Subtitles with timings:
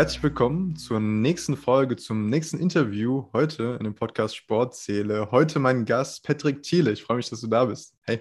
[0.00, 5.30] Herzlich willkommen zur nächsten Folge, zum nächsten Interview heute in dem Podcast Sportseele.
[5.30, 6.92] Heute mein Gast Patrick Thiele.
[6.92, 7.94] Ich freue mich, dass du da bist.
[8.06, 8.20] Hey.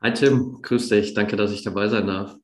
[0.00, 1.12] Hi Tim, grüß dich.
[1.12, 2.36] Danke, dass ich dabei sein darf.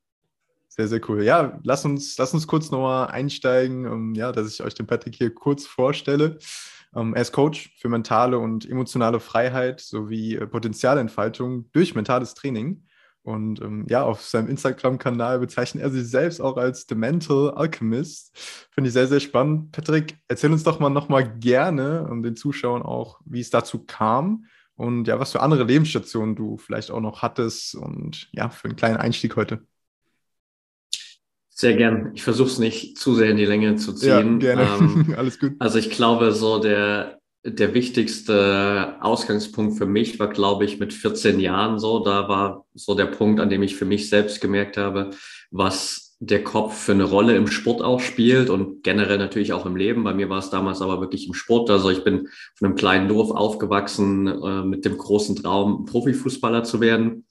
[0.66, 1.22] Sehr, sehr cool.
[1.22, 5.14] Ja, lass uns, lass uns kurz nochmal einsteigen, um, ja, dass ich euch den Patrick
[5.14, 6.40] hier kurz vorstelle.
[6.92, 12.34] Um, ähm, er ist Coach für mentale und emotionale Freiheit sowie äh, Potenzialentfaltung durch mentales
[12.34, 12.82] Training.
[13.22, 18.36] Und ähm, ja, auf seinem Instagram-Kanal bezeichnet er sich selbst auch als The Mental Alchemist.
[18.70, 19.72] Finde ich sehr, sehr spannend.
[19.72, 24.46] Patrick, erzähl uns doch mal nochmal gerne und den Zuschauern auch, wie es dazu kam
[24.74, 28.76] und ja, was für andere Lebensstationen du vielleicht auch noch hattest und ja, für einen
[28.76, 29.66] kleinen Einstieg heute.
[31.50, 32.12] Sehr gern.
[32.14, 34.40] Ich versuche es nicht zu sehr in die Länge zu ziehen.
[34.40, 34.62] Ja, gerne.
[34.80, 35.52] Ähm, Alles gut.
[35.58, 41.40] Also ich glaube, so der, der wichtigste Ausgangspunkt für mich war, glaube ich, mit 14
[41.40, 42.00] Jahren so.
[42.00, 45.10] Da war so der Punkt, an dem ich für mich selbst gemerkt habe,
[45.50, 49.74] was der Kopf für eine Rolle im Sport auch spielt und generell natürlich auch im
[49.74, 50.04] Leben.
[50.04, 51.70] Bei mir war es damals aber wirklich im Sport.
[51.70, 56.82] Also ich bin von einem kleinen Dorf aufgewachsen äh, mit dem großen Traum, Profifußballer zu
[56.82, 57.24] werden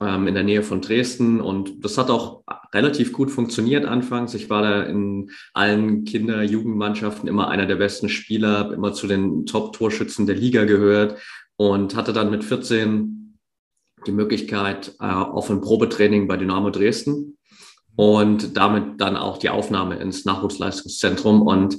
[0.00, 1.42] ähm, in der Nähe von Dresden.
[1.42, 2.41] Und das hat auch
[2.74, 4.34] relativ gut funktioniert anfangs.
[4.34, 9.46] Ich war da in allen Kinder-, Jugendmannschaften immer einer der besten Spieler, immer zu den
[9.46, 11.20] Top-Torschützen der Liga gehört
[11.56, 13.38] und hatte dann mit 14
[14.06, 17.38] die Möglichkeit äh, auf ein Probetraining bei Dynamo Dresden
[17.94, 21.42] und damit dann auch die Aufnahme ins Nachwuchsleistungszentrum.
[21.42, 21.76] Und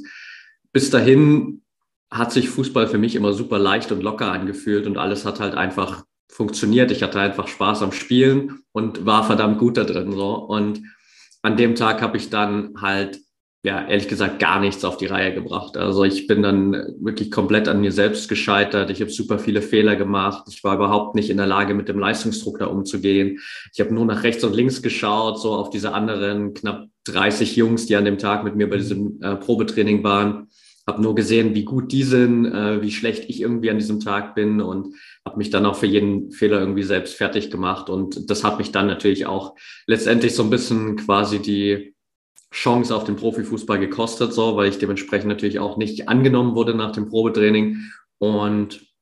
[0.72, 1.64] bis dahin
[2.10, 5.56] hat sich Fußball für mich immer super leicht und locker angefühlt und alles hat halt
[5.56, 6.92] einfach funktioniert.
[6.92, 10.12] Ich hatte einfach Spaß am Spielen und war verdammt gut da drin.
[10.12, 10.36] So.
[10.36, 10.82] Und
[11.42, 13.20] an dem Tag habe ich dann halt,
[13.64, 15.78] ja, ehrlich gesagt, gar nichts auf die Reihe gebracht.
[15.78, 18.90] Also ich bin dann wirklich komplett an mir selbst gescheitert.
[18.90, 20.46] Ich habe super viele Fehler gemacht.
[20.50, 23.40] Ich war überhaupt nicht in der Lage, mit dem Leistungsdruck da umzugehen.
[23.74, 27.86] Ich habe nur nach rechts und links geschaut, so auf diese anderen knapp 30 Jungs,
[27.86, 30.48] die an dem Tag mit mir bei diesem äh, Probetraining waren
[30.88, 34.36] habe nur gesehen, wie gut die sind, äh, wie schlecht ich irgendwie an diesem Tag
[34.36, 37.90] bin und habe mich dann auch für jeden Fehler irgendwie selbst fertig gemacht.
[37.90, 39.56] Und das hat mich dann natürlich auch
[39.88, 41.96] letztendlich so ein bisschen quasi die
[42.52, 46.92] Chance auf den Profifußball gekostet, so, weil ich dementsprechend natürlich auch nicht angenommen wurde nach
[46.92, 47.78] dem Probetraining.
[48.20, 48.93] Und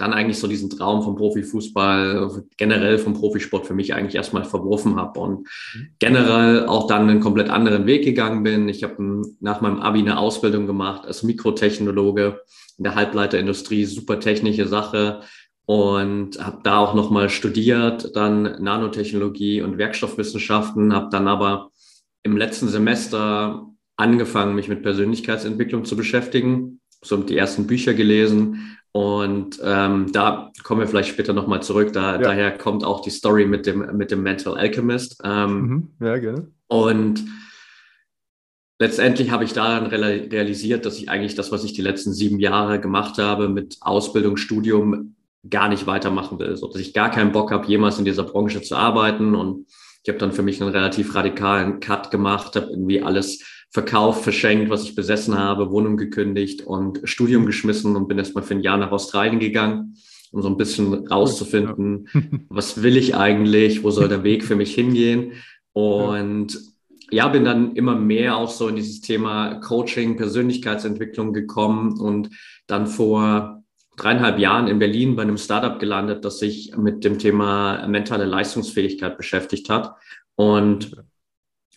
[0.00, 4.96] dann eigentlich so diesen Traum vom Profifußball, generell vom Profisport für mich eigentlich erstmal verworfen
[4.96, 5.88] habe und mhm.
[5.98, 8.68] generell auch dann einen komplett anderen Weg gegangen bin.
[8.70, 12.40] Ich habe nach meinem Abi eine Ausbildung gemacht als Mikrotechnologe
[12.78, 15.20] in der Halbleiterindustrie, super technische Sache
[15.66, 21.72] und habe da auch nochmal studiert, dann Nanotechnologie und Werkstoffwissenschaften, habe dann aber
[22.22, 23.66] im letzten Semester
[23.98, 30.80] angefangen, mich mit Persönlichkeitsentwicklung zu beschäftigen, so die ersten Bücher gelesen und ähm, da kommen
[30.80, 31.92] wir vielleicht später nochmal zurück.
[31.92, 32.18] Da, ja.
[32.18, 35.20] Daher kommt auch die Story mit dem, mit dem Mental Alchemist.
[35.22, 35.88] Ähm, mhm.
[36.00, 36.48] Ja, gerne.
[36.66, 37.24] Und
[38.80, 42.80] letztendlich habe ich daran realisiert, dass ich eigentlich das, was ich die letzten sieben Jahre
[42.80, 45.14] gemacht habe, mit Ausbildung, Studium,
[45.48, 46.56] gar nicht weitermachen will.
[46.56, 49.36] So, dass ich gar keinen Bock habe, jemals in dieser Branche zu arbeiten.
[49.36, 49.66] Und
[50.02, 54.68] ich habe dann für mich einen relativ radikalen Cut gemacht, habe irgendwie alles verkauft, verschenkt,
[54.68, 58.76] was ich besessen habe, Wohnung gekündigt und Studium geschmissen und bin erstmal für ein Jahr
[58.76, 59.96] nach Australien gegangen,
[60.32, 62.20] um so ein bisschen rauszufinden, ja.
[62.48, 65.32] was will ich eigentlich, wo soll der Weg für mich hingehen.
[65.72, 66.54] Und
[67.10, 67.26] ja.
[67.26, 72.30] ja, bin dann immer mehr auch so in dieses Thema Coaching, Persönlichkeitsentwicklung gekommen und
[72.66, 73.62] dann vor
[73.96, 79.16] dreieinhalb Jahren in Berlin bei einem Startup gelandet, das sich mit dem Thema mentale Leistungsfähigkeit
[79.16, 79.94] beschäftigt hat.
[80.34, 80.96] Und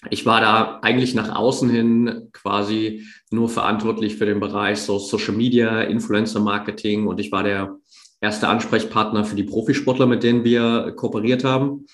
[0.09, 5.33] ich war da eigentlich nach außen hin quasi nur verantwortlich für den Bereich so Social
[5.33, 7.77] Media, Influencer Marketing und ich war der
[8.21, 11.85] erste Ansprechpartner für die Profisportler, mit denen wir kooperiert haben.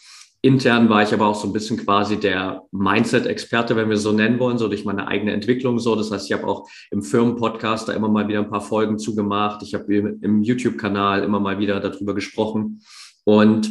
[0.41, 4.39] Intern war ich aber auch so ein bisschen quasi der Mindset-Experte, wenn wir so nennen
[4.39, 5.95] wollen, so durch meine eigene Entwicklung so.
[5.95, 9.61] Das heißt, ich habe auch im Firmenpodcast da immer mal wieder ein paar Folgen zugemacht.
[9.63, 12.81] Ich habe im YouTube-Kanal immer mal wieder darüber gesprochen.
[13.25, 13.69] Und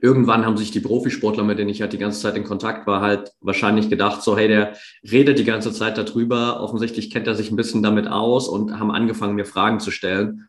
[0.00, 3.00] irgendwann haben sich die Profisportler, mit denen ich halt die ganze Zeit in Kontakt war,
[3.00, 4.74] halt wahrscheinlich gedacht, so, hey, der
[5.10, 6.60] redet die ganze Zeit darüber.
[6.60, 10.48] Offensichtlich kennt er sich ein bisschen damit aus und haben angefangen, mir Fragen zu stellen.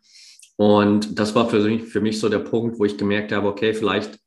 [0.56, 3.74] Und das war für mich, für mich so der Punkt, wo ich gemerkt habe, okay,
[3.74, 4.18] vielleicht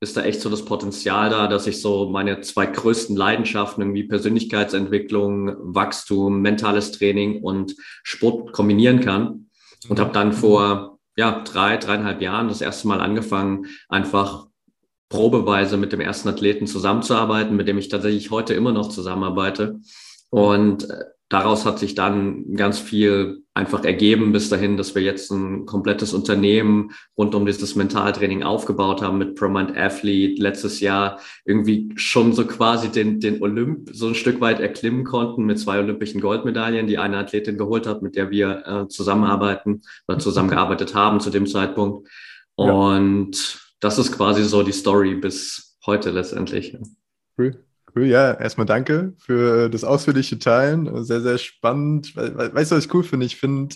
[0.00, 4.04] ist da echt so das Potenzial da, dass ich so meine zwei größten Leidenschaften, irgendwie
[4.04, 9.48] Persönlichkeitsentwicklung, Wachstum, mentales Training und Sport kombinieren kann.
[9.88, 14.45] Und habe dann vor ja, drei, dreieinhalb Jahren das erste Mal angefangen, einfach
[15.08, 19.80] probeweise mit dem ersten Athleten zusammenzuarbeiten, mit dem ich tatsächlich heute immer noch zusammenarbeite.
[20.30, 25.30] Und äh, daraus hat sich dann ganz viel einfach ergeben bis dahin, dass wir jetzt
[25.30, 31.90] ein komplettes Unternehmen rund um dieses Mentaltraining aufgebaut haben mit ProMind Athlete letztes Jahr irgendwie
[31.96, 36.20] schon so quasi den, den Olymp so ein Stück weit erklimmen konnten mit zwei olympischen
[36.20, 41.30] Goldmedaillen, die eine Athletin geholt hat, mit der wir äh, zusammenarbeiten oder zusammengearbeitet haben zu
[41.30, 42.08] dem Zeitpunkt.
[42.56, 43.60] Und ja.
[43.80, 46.76] Das ist quasi so die Story bis heute letztendlich.
[47.38, 47.62] Cool.
[47.94, 51.02] Cool, ja, erstmal danke für das ausführliche Teilen.
[51.04, 52.14] Sehr, sehr spannend.
[52.14, 53.24] Weißt du, was ich cool finde?
[53.24, 53.74] Ich finde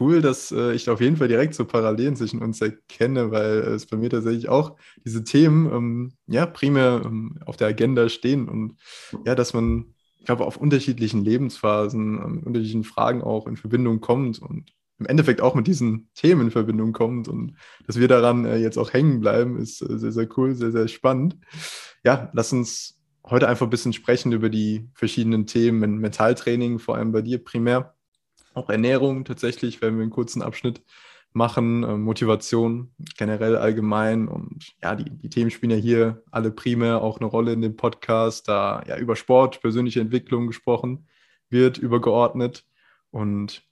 [0.00, 3.86] cool, dass äh, ich auf jeden Fall direkt so Parallelen zwischen uns erkenne, weil es
[3.86, 8.76] bei mir tatsächlich auch diese Themen ähm, ja primär ähm, auf der Agenda stehen und
[9.24, 14.40] ja, dass man, ich glaube, auf unterschiedlichen Lebensphasen, ähm, unterschiedlichen Fragen auch in Verbindung kommt
[14.40, 17.54] und im Endeffekt auch mit diesen Themen in Verbindung kommt und
[17.86, 20.88] dass wir daran äh, jetzt auch hängen bleiben, ist äh, sehr, sehr cool, sehr, sehr
[20.88, 21.36] spannend.
[22.04, 27.12] Ja, lass uns heute einfach ein bisschen sprechen über die verschiedenen Themen, Mentaltraining, vor allem
[27.12, 27.94] bei dir primär.
[28.54, 30.82] Auch Ernährung tatsächlich, werden wir einen kurzen Abschnitt
[31.32, 37.02] machen, äh, Motivation generell allgemein und ja, die, die Themen spielen ja hier alle primär
[37.02, 41.06] auch eine Rolle in dem Podcast, da ja über Sport, persönliche Entwicklung gesprochen
[41.50, 42.64] wird, übergeordnet
[43.10, 43.67] und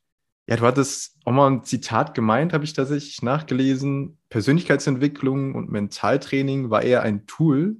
[0.46, 4.18] ja, du hattest auch mal ein Zitat gemeint, habe ich tatsächlich nachgelesen.
[4.28, 7.76] Persönlichkeitsentwicklung und Mentaltraining war eher ein Tool,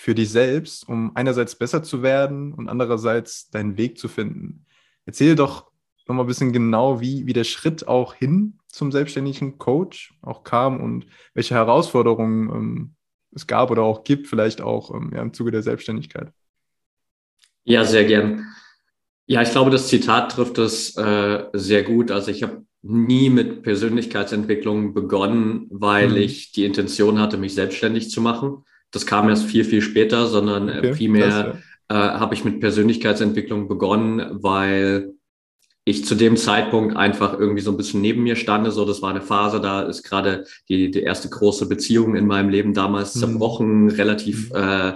[0.00, 4.64] für dich selbst, um einerseits besser zu werden und andererseits deinen Weg zu finden.
[5.04, 5.70] Erzähl doch
[6.06, 10.80] nochmal ein bisschen genau, wie, wie der Schritt auch hin zum selbstständigen Coach auch kam
[10.80, 12.94] und welche Herausforderungen ähm,
[13.32, 16.32] es gab oder auch gibt, vielleicht auch ähm, ja, im Zuge der Selbstständigkeit.
[17.64, 18.46] Ja, sehr gern.
[19.30, 22.10] Ja, ich glaube, das Zitat trifft es äh, sehr gut.
[22.10, 26.16] Also ich habe nie mit Persönlichkeitsentwicklung begonnen, weil mhm.
[26.16, 28.64] ich die Intention hatte, mich selbstständig zu machen.
[28.90, 33.68] Das kam erst viel, viel später, sondern äh, okay, primär äh, habe ich mit Persönlichkeitsentwicklung
[33.68, 35.12] begonnen, weil
[35.84, 38.72] ich zu dem Zeitpunkt einfach irgendwie so ein bisschen neben mir stande.
[38.72, 42.48] So, das war eine Phase, da ist gerade die, die erste große Beziehung in meinem
[42.48, 43.20] Leben damals mhm.
[43.20, 44.56] zerbrochen, relativ mhm.
[44.56, 44.92] äh,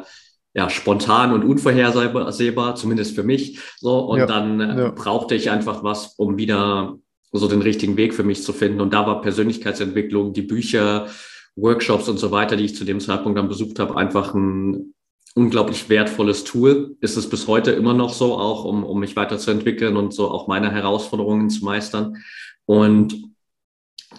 [0.54, 3.58] ja, spontan und unvorhersehbar, zumindest für mich.
[3.78, 4.90] So, und ja, dann äh, ja.
[4.90, 6.96] brauchte ich einfach was, um wieder
[7.32, 8.80] so den richtigen Weg für mich zu finden.
[8.80, 11.08] Und da war Persönlichkeitsentwicklung, die Bücher,
[11.56, 14.94] Workshops und so weiter, die ich zu dem Zeitpunkt dann besucht habe, einfach ein
[15.34, 16.96] unglaublich wertvolles Tool.
[17.00, 20.46] Ist es bis heute immer noch so, auch um, um mich weiterzuentwickeln und so auch
[20.46, 22.18] meine Herausforderungen zu meistern.
[22.66, 23.16] Und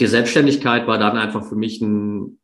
[0.02, 2.40] die Selbstständigkeit war dann einfach für mich ein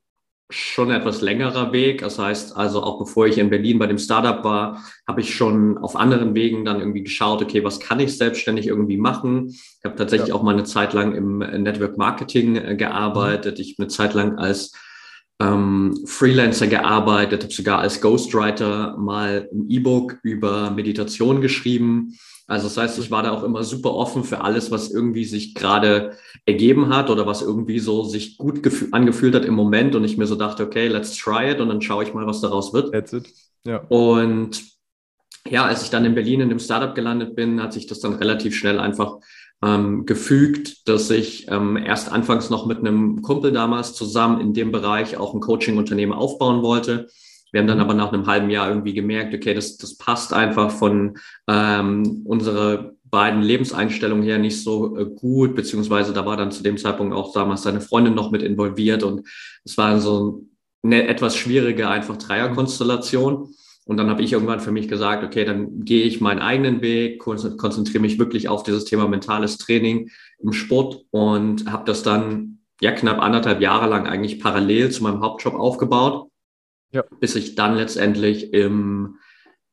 [0.51, 2.01] schon etwas längerer Weg.
[2.01, 5.77] Das heißt, also auch bevor ich in Berlin bei dem Startup war, habe ich schon
[5.77, 9.47] auf anderen Wegen dann irgendwie geschaut, okay, was kann ich selbstständig irgendwie machen?
[9.49, 10.35] Ich habe tatsächlich ja.
[10.35, 13.59] auch mal eine Zeit lang im Network Marketing äh, gearbeitet.
[13.59, 14.73] Ich habe eine Zeit lang als
[15.41, 22.17] ähm, Freelancer gearbeitet, habe sogar als Ghostwriter mal ein E-Book über Meditation geschrieben.
[22.51, 25.55] Also das heißt, ich war da auch immer super offen für alles, was irgendwie sich
[25.55, 28.59] gerade ergeben hat oder was irgendwie so sich gut
[28.91, 31.81] angefühlt hat im Moment und ich mir so dachte, okay, let's try it und dann
[31.81, 32.91] schaue ich mal, was daraus wird.
[32.91, 33.33] That's it.
[33.63, 33.77] Ja.
[33.87, 34.63] Und
[35.49, 38.15] ja, als ich dann in Berlin in dem Startup gelandet bin, hat sich das dann
[38.15, 39.19] relativ schnell einfach
[39.63, 44.73] ähm, gefügt, dass ich ähm, erst anfangs noch mit einem Kumpel damals zusammen in dem
[44.73, 47.07] Bereich auch ein Coaching-Unternehmen aufbauen wollte
[47.51, 50.71] wir haben dann aber nach einem halben Jahr irgendwie gemerkt, okay, das, das passt einfach
[50.71, 51.17] von
[51.47, 56.77] ähm, unserer beiden Lebenseinstellungen her nicht so äh, gut, beziehungsweise da war dann zu dem
[56.77, 59.27] Zeitpunkt auch damals seine Freundin noch mit involviert und
[59.65, 60.45] es war so
[60.81, 63.53] eine etwas schwierige einfach Dreierkonstellation.
[63.85, 67.19] Und dann habe ich irgendwann für mich gesagt, okay, dann gehe ich meinen eigenen Weg,
[67.19, 72.91] konzentriere mich wirklich auf dieses Thema mentales Training im Sport und habe das dann ja
[72.91, 76.30] knapp anderthalb Jahre lang eigentlich parallel zu meinem Hauptjob aufgebaut
[76.91, 77.03] ja.
[77.19, 79.17] bis ich dann letztendlich im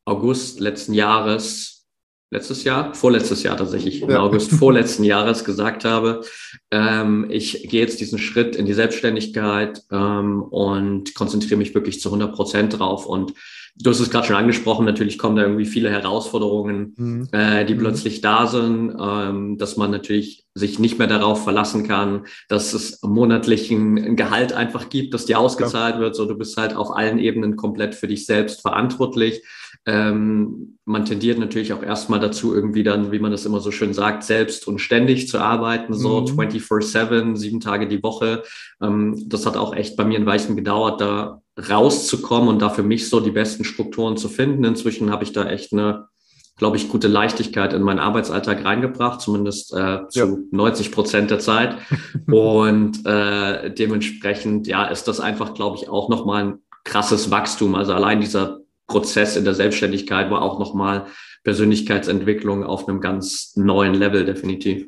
[0.04, 1.86] August letzten Jahres,
[2.30, 4.20] letztes Jahr, vorletztes Jahr tatsächlich, im ja.
[4.20, 6.22] August vorletzten Jahres gesagt habe,
[6.70, 12.08] ähm, ich gehe jetzt diesen Schritt in die Selbstständigkeit ähm, und konzentriere mich wirklich zu
[12.08, 13.34] 100 Prozent drauf und
[13.80, 17.28] Du hast es gerade schon angesprochen, natürlich kommen da irgendwie viele Herausforderungen, mhm.
[17.32, 17.78] äh, die mhm.
[17.78, 23.00] plötzlich da sind, ähm, dass man natürlich sich nicht mehr darauf verlassen kann, dass es
[23.02, 26.00] monatlich ein, Gehalt einfach gibt, das dir ausgezahlt ja.
[26.00, 26.16] wird.
[26.16, 29.42] So, du bist halt auf allen Ebenen komplett für dich selbst verantwortlich.
[29.86, 33.94] Ähm, man tendiert natürlich auch erstmal dazu, irgendwie dann, wie man das immer so schön
[33.94, 36.26] sagt, selbst und ständig zu arbeiten, so mhm.
[36.26, 38.42] 24-7, sieben Tage die Woche.
[38.82, 42.82] Ähm, das hat auch echt bei mir ein Weilchen gedauert, da rauszukommen und da für
[42.82, 44.64] mich so die besten Strukturen zu finden.
[44.64, 46.08] Inzwischen habe ich da echt eine,
[46.56, 50.36] glaube ich, gute Leichtigkeit in meinen Arbeitsalltag reingebracht, zumindest äh, zu ja.
[50.52, 51.76] 90 Prozent der Zeit.
[52.26, 57.74] und äh, dementsprechend, ja, ist das einfach, glaube ich, auch nochmal ein krasses Wachstum.
[57.74, 61.06] Also allein dieser Prozess in der Selbstständigkeit war auch nochmal
[61.44, 64.86] Persönlichkeitsentwicklung auf einem ganz neuen Level, definitiv.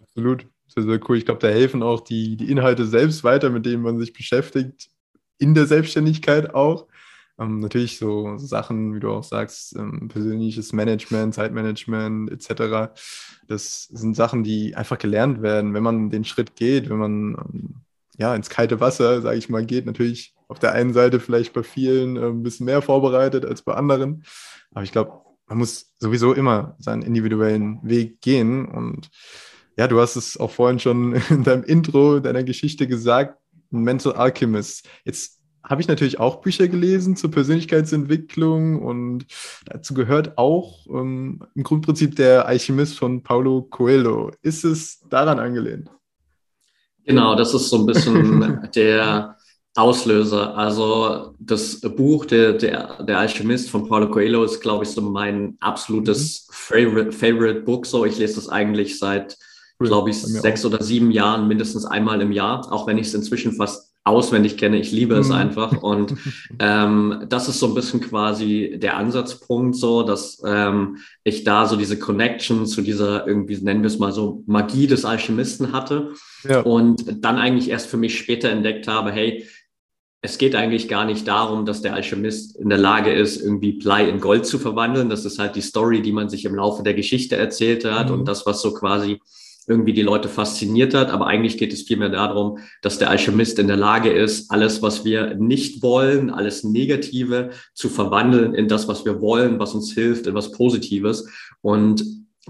[0.00, 0.46] Absolut.
[0.68, 1.16] Sehr, sehr cool.
[1.16, 4.90] Ich glaube, da helfen auch die, die Inhalte selbst weiter, mit denen man sich beschäftigt,
[5.38, 6.86] in der Selbstständigkeit auch.
[7.38, 12.94] Ähm, natürlich so Sachen, wie du auch sagst, ähm, persönliches Management, Zeitmanagement etc.
[13.46, 17.74] Das sind Sachen, die einfach gelernt werden, wenn man den Schritt geht, wenn man ähm,
[18.16, 19.84] ja ins kalte Wasser, sage ich mal, geht.
[19.86, 23.74] Natürlich auf der einen Seite vielleicht bei vielen äh, ein bisschen mehr vorbereitet als bei
[23.74, 24.24] anderen.
[24.72, 28.66] Aber ich glaube, man muss sowieso immer seinen individuellen Weg gehen.
[28.66, 29.10] Und
[29.76, 33.38] ja, du hast es auch vorhin schon in deinem Intro deiner Geschichte gesagt,
[33.70, 34.88] Mental Alchemist.
[35.04, 39.26] Jetzt habe ich natürlich auch Bücher gelesen zur Persönlichkeitsentwicklung und
[39.64, 44.30] dazu gehört auch ähm, im Grundprinzip der Alchemist von Paulo Coelho.
[44.42, 45.90] Ist es daran angelehnt?
[47.04, 49.36] Genau, das ist so ein bisschen der
[49.76, 50.56] Auslöser.
[50.56, 55.56] Also das Buch der, der, der Alchemist von Paulo Coelho ist, glaube ich, so mein
[55.60, 56.52] absolutes mhm.
[56.52, 57.86] Favorite, Favorite Book.
[57.86, 59.36] So, ich lese das eigentlich seit,
[59.78, 60.70] glaube ich, sechs auch.
[60.70, 64.78] oder sieben Jahren mindestens einmal im Jahr, auch wenn ich es inzwischen fast auswendig kenne.
[64.78, 65.34] Ich liebe es mhm.
[65.34, 65.82] einfach.
[65.82, 66.14] Und
[66.60, 71.76] ähm, das ist so ein bisschen quasi der Ansatzpunkt, so dass ähm, ich da so
[71.76, 76.12] diese Connection zu dieser irgendwie, nennen wir es mal so, Magie des Alchemisten hatte.
[76.48, 76.60] Ja.
[76.60, 79.44] Und dann eigentlich erst für mich später entdeckt habe, hey,
[80.22, 84.08] es geht eigentlich gar nicht darum, dass der Alchemist in der Lage ist, irgendwie Blei
[84.08, 85.08] in Gold zu verwandeln.
[85.08, 88.20] Das ist halt die Story, die man sich im Laufe der Geschichte erzählt hat mhm.
[88.20, 89.20] und das, was so quasi
[89.66, 91.10] irgendwie die Leute fasziniert hat.
[91.10, 95.04] Aber eigentlich geht es vielmehr darum, dass der Alchemist in der Lage ist, alles, was
[95.04, 100.26] wir nicht wollen, alles Negative zu verwandeln in das, was wir wollen, was uns hilft,
[100.26, 101.28] in was Positives.
[101.62, 102.04] Und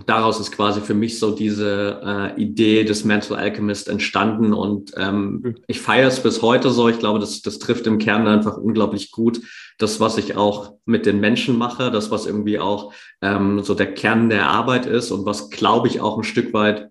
[0.04, 5.40] daraus ist quasi für mich so diese äh, Idee des Mental Alchemist entstanden und ähm,
[5.42, 5.54] mhm.
[5.68, 6.88] ich feiere es bis heute so.
[6.90, 9.40] Ich glaube, das, das trifft im Kern einfach unglaublich gut
[9.78, 13.92] das, was ich auch mit den Menschen mache, das, was irgendwie auch ähm, so der
[13.92, 16.90] Kern der Arbeit ist und was, glaube ich, auch ein Stück weit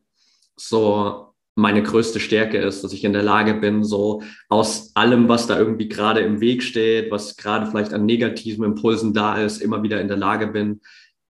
[0.56, 5.48] so meine größte Stärke ist, dass ich in der Lage bin, so aus allem, was
[5.48, 9.82] da irgendwie gerade im Weg steht, was gerade vielleicht an negativen Impulsen da ist, immer
[9.82, 10.82] wieder in der Lage bin,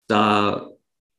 [0.09, 0.71] da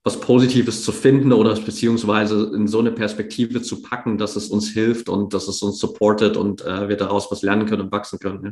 [0.04, 4.70] was Positives zu finden oder beziehungsweise in so eine Perspektive zu packen, dass es uns
[4.70, 8.20] hilft und dass es uns supportet und äh, wir daraus was lernen können und wachsen
[8.20, 8.46] können.
[8.46, 8.52] Ja.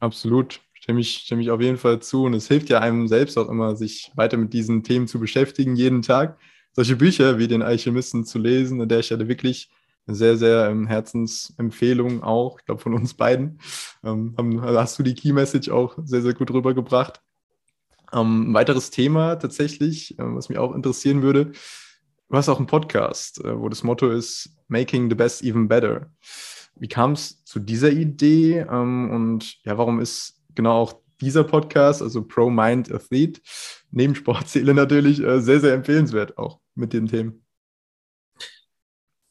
[0.00, 0.60] Absolut.
[0.74, 2.24] Stimme ich, stimme ich auf jeden Fall zu.
[2.24, 5.76] Und es hilft ja einem selbst auch immer, sich weiter mit diesen Themen zu beschäftigen,
[5.76, 6.38] jeden Tag
[6.72, 9.70] solche Bücher wie den Alchemisten zu lesen, an der Stelle wirklich
[10.06, 13.60] eine sehr, sehr ähm, Herzensempfehlung auch, ich glaube von uns beiden.
[14.02, 17.20] Ähm, hast du die Key Message auch sehr, sehr gut rübergebracht.
[18.12, 21.52] Ähm, ein weiteres Thema tatsächlich, äh, was mich auch interessieren würde,
[22.28, 26.10] du hast auch einen Podcast, äh, wo das Motto ist Making the Best Even Better.
[26.74, 32.02] Wie kam es zu dieser Idee ähm, und ja, warum ist genau auch dieser Podcast,
[32.02, 33.40] also Pro Mind Athlete,
[33.92, 37.44] neben Sportziele natürlich äh, sehr, sehr empfehlenswert auch mit den Themen.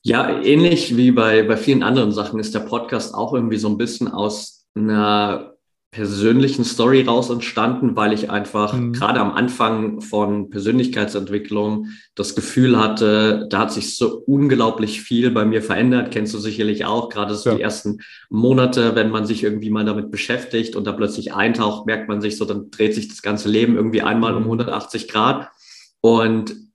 [0.03, 3.77] Ja, ähnlich wie bei, bei vielen anderen Sachen ist der Podcast auch irgendwie so ein
[3.77, 5.51] bisschen aus einer
[5.91, 8.93] persönlichen Story raus entstanden, weil ich einfach mhm.
[8.93, 15.43] gerade am Anfang von Persönlichkeitsentwicklung das Gefühl hatte, da hat sich so unglaublich viel bei
[15.43, 16.11] mir verändert.
[16.11, 17.55] Kennst du sicherlich auch, gerade so ja.
[17.57, 22.07] die ersten Monate, wenn man sich irgendwie mal damit beschäftigt und da plötzlich eintaucht, merkt
[22.07, 25.11] man sich so, dann dreht sich das ganze Leben irgendwie einmal um 180 mhm.
[25.11, 25.49] Grad.
[25.99, 26.70] Und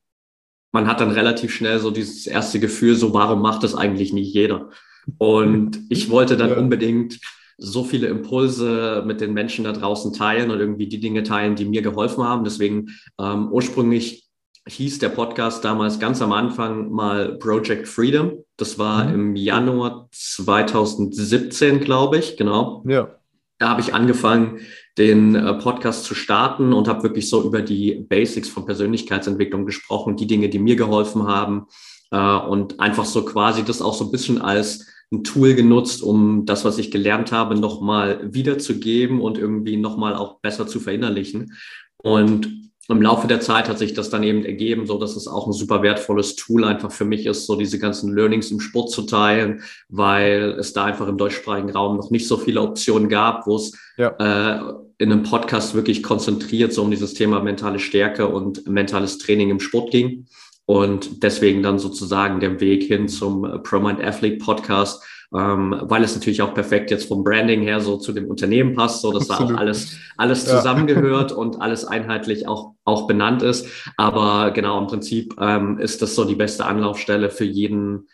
[0.73, 4.35] man hat dann relativ schnell so dieses erste Gefühl, so warum macht das eigentlich nicht
[4.35, 4.71] jeder?
[5.19, 6.57] Und ich wollte dann ja.
[6.57, 7.19] unbedingt
[7.59, 11.65] so viele Impulse mit den Menschen da draußen teilen und irgendwie die Dinge teilen, die
[11.65, 12.45] mir geholfen haben.
[12.45, 14.27] Deswegen ähm, ursprünglich
[14.69, 18.45] hieß der Podcast damals ganz am Anfang mal Project Freedom.
[18.57, 19.15] Das war mhm.
[19.15, 22.85] im Januar 2017, glaube ich, genau.
[22.87, 23.17] Ja.
[23.59, 24.61] Da habe ich angefangen,
[24.99, 30.17] den äh, Podcast zu starten und habe wirklich so über die Basics von Persönlichkeitsentwicklung gesprochen,
[30.17, 31.67] die Dinge, die mir geholfen haben
[32.11, 36.47] äh, und einfach so quasi das auch so ein bisschen als ein Tool genutzt, um
[36.47, 41.53] das, was ich gelernt habe, nochmal wiederzugeben und irgendwie nochmal auch besser zu verinnerlichen.
[41.99, 45.47] Und im Laufe der Zeit hat sich das dann eben ergeben, so dass es auch
[45.47, 49.03] ein super wertvolles Tool einfach für mich ist, so diese ganzen Learnings im Sport zu
[49.03, 53.57] teilen, weil es da einfach im deutschsprachigen Raum noch nicht so viele Optionen gab, wo
[53.57, 54.11] es ja.
[54.19, 59.51] äh, in einem Podcast wirklich konzentriert so um dieses Thema mentale Stärke und mentales Training
[59.51, 60.27] im Sport ging.
[60.65, 65.05] Und deswegen dann sozusagen der Weg hin zum ProMind Athlete Podcast,
[65.37, 69.03] ähm, weil es natürlich auch perfekt jetzt vom Branding her so zu dem Unternehmen passt,
[69.03, 69.53] so dass Absolut.
[69.53, 71.37] da auch alles, alles zusammengehört ja.
[71.37, 73.67] und alles einheitlich auch, auch benannt ist.
[73.97, 78.09] Aber genau, im Prinzip ähm, ist das so die beste Anlaufstelle für jeden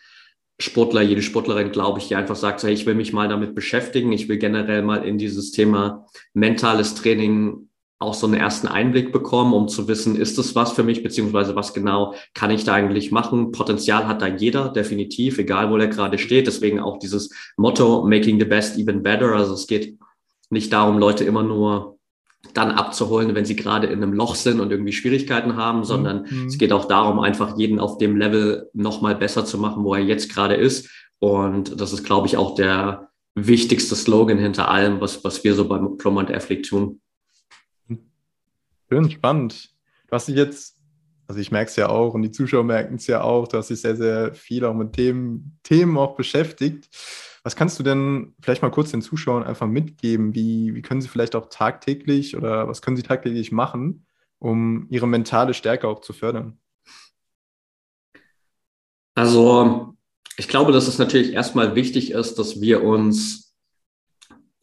[0.59, 4.11] Sportler, jede Sportlerin, glaube ich, die einfach sagt, hey, ich will mich mal damit beschäftigen,
[4.11, 7.69] ich will generell mal in dieses Thema mentales Training
[8.03, 11.55] auch so einen ersten Einblick bekommen, um zu wissen, ist es was für mich, beziehungsweise
[11.55, 13.51] was genau kann ich da eigentlich machen.
[13.51, 16.47] Potenzial hat da jeder, definitiv, egal wo er gerade steht.
[16.47, 19.33] Deswegen auch dieses Motto, making the best even better.
[19.33, 19.97] Also es geht
[20.49, 21.97] nicht darum, Leute immer nur
[22.53, 26.47] dann abzuholen, wenn sie gerade in einem Loch sind und irgendwie Schwierigkeiten haben, sondern mhm.
[26.47, 30.01] es geht auch darum, einfach jeden auf dem Level nochmal besser zu machen, wo er
[30.01, 30.89] jetzt gerade ist.
[31.19, 35.67] Und das ist, glaube ich, auch der wichtigste Slogan hinter allem, was, was wir so
[35.67, 36.99] beim Plumber Athletic tun.
[38.93, 39.71] Schön, spannend.
[40.07, 40.77] Du hast dich jetzt,
[41.25, 43.71] also ich merke es ja auch und die Zuschauer merken es ja auch, du hast
[43.71, 46.89] dich sehr, sehr viel auch mit Themen, Themen auch beschäftigt.
[47.41, 50.35] Was kannst du denn vielleicht mal kurz den Zuschauern einfach mitgeben?
[50.35, 54.05] Wie, wie können sie vielleicht auch tagtäglich oder was können sie tagtäglich machen,
[54.37, 56.59] um ihre mentale Stärke auch zu fördern?
[59.15, 59.95] Also
[60.37, 63.42] ich glaube, dass es natürlich erstmal wichtig ist, dass wir uns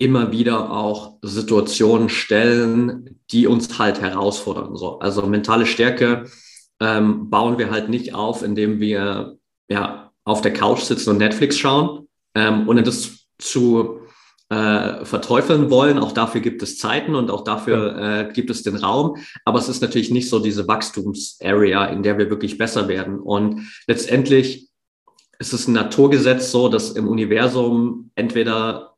[0.00, 4.74] immer wieder auch Situationen stellen, die uns halt herausfordern.
[4.74, 6.24] So, also mentale Stärke
[6.80, 9.36] ähm, bauen wir halt nicht auf, indem wir
[9.68, 14.00] ja auf der Couch sitzen und Netflix schauen, ähm, ohne das zu
[14.48, 15.98] äh, verteufeln wollen.
[15.98, 19.18] Auch dafür gibt es Zeiten und auch dafür äh, gibt es den Raum.
[19.44, 23.20] Aber es ist natürlich nicht so diese Wachstumsarea, in der wir wirklich besser werden.
[23.20, 24.70] Und letztendlich
[25.38, 28.89] ist es ein Naturgesetz so, dass im Universum entweder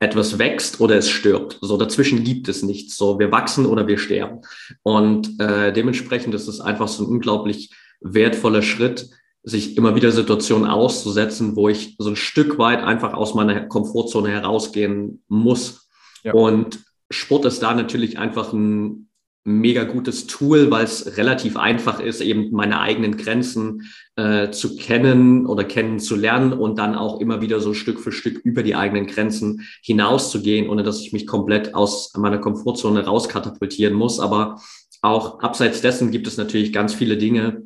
[0.00, 1.58] etwas wächst oder es stirbt.
[1.60, 2.96] So dazwischen gibt es nichts.
[2.96, 4.42] So wir wachsen oder wir sterben.
[4.82, 9.10] Und äh, dementsprechend ist es einfach so ein unglaublich wertvoller Schritt,
[9.42, 14.30] sich immer wieder Situationen auszusetzen, wo ich so ein Stück weit einfach aus meiner Komfortzone
[14.30, 15.88] herausgehen muss.
[16.22, 16.32] Ja.
[16.32, 19.07] Und Sport ist da natürlich einfach ein
[19.48, 25.46] mega gutes Tool, weil es relativ einfach ist, eben meine eigenen Grenzen äh, zu kennen
[25.46, 29.66] oder kennenzulernen und dann auch immer wieder so Stück für Stück über die eigenen Grenzen
[29.82, 34.20] hinauszugehen, ohne dass ich mich komplett aus meiner Komfortzone rauskatapultieren muss.
[34.20, 34.60] Aber
[35.02, 37.62] auch abseits dessen gibt es natürlich ganz viele Dinge,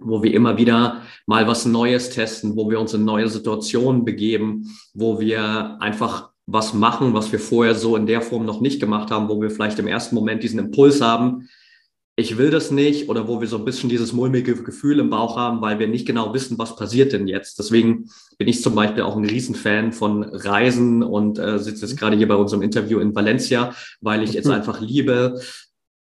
[0.00, 4.74] wo wir immer wieder mal was Neues testen, wo wir uns in neue Situationen begeben,
[4.94, 9.10] wo wir einfach was machen, was wir vorher so in der Form noch nicht gemacht
[9.10, 11.48] haben, wo wir vielleicht im ersten Moment diesen Impuls haben,
[12.16, 15.36] ich will das nicht, oder wo wir so ein bisschen dieses mulmige Gefühl im Bauch
[15.36, 17.58] haben, weil wir nicht genau wissen, was passiert denn jetzt.
[17.58, 22.16] Deswegen bin ich zum Beispiel auch ein Riesenfan von Reisen und äh, sitze jetzt gerade
[22.16, 24.52] hier bei unserem Interview in Valencia, weil ich jetzt mhm.
[24.52, 25.40] einfach liebe,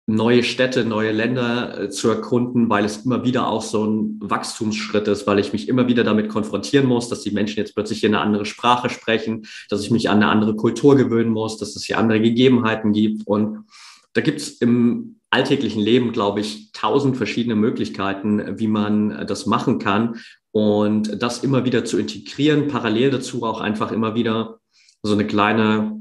[0.07, 5.09] neue Städte, neue Länder äh, zu erkunden, weil es immer wieder auch so ein Wachstumsschritt
[5.09, 8.09] ist, weil ich mich immer wieder damit konfrontieren muss, dass die Menschen jetzt plötzlich hier
[8.09, 11.85] eine andere Sprache sprechen, dass ich mich an eine andere Kultur gewöhnen muss, dass es
[11.85, 13.27] hier andere Gegebenheiten gibt.
[13.27, 13.65] Und
[14.13, 19.81] da gibt es im alltäglichen Leben, glaube ich, tausend verschiedene Möglichkeiten, wie man das machen
[19.81, 20.21] kann.
[20.53, 24.61] Und das immer wieder zu integrieren, parallel dazu auch einfach immer wieder
[25.03, 26.01] so eine kleine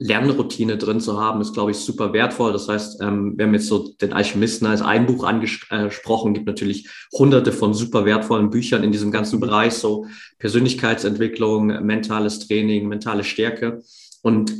[0.00, 2.52] Lernroutine drin zu haben, ist, glaube ich, super wertvoll.
[2.52, 6.88] Das heißt, ähm, wir haben jetzt so den Alchemisten als ein Buch angesprochen, gibt natürlich
[7.12, 10.06] hunderte von super wertvollen Büchern in diesem ganzen Bereich, so
[10.38, 13.82] Persönlichkeitsentwicklung, mentales Training, mentale Stärke.
[14.22, 14.52] Und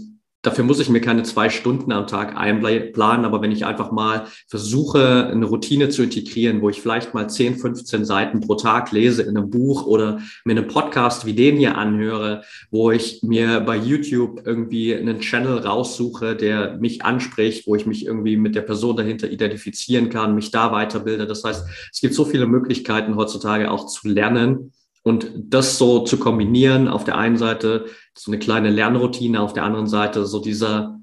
[0.42, 4.29] Dafür muss ich mir keine zwei Stunden am Tag einplanen, aber wenn ich einfach mal
[4.46, 9.22] versuche, eine Routine zu integrieren, wo ich vielleicht mal 10, 15 Seiten pro Tag lese
[9.22, 13.77] in einem Buch oder mir einen Podcast wie den hier anhöre, wo ich mir bei
[13.77, 18.96] YouTube irgendwie einen Channel raussuche, der mich anspricht, wo ich mich irgendwie mit der Person
[18.96, 21.27] dahinter identifizieren kann, mich da weiterbilde.
[21.27, 24.72] Das heißt, es gibt so viele Möglichkeiten heutzutage auch zu lernen
[25.09, 29.64] und das so zu kombinieren, auf der einen Seite so eine kleine Lernroutine, auf der
[29.64, 31.01] anderen Seite so dieser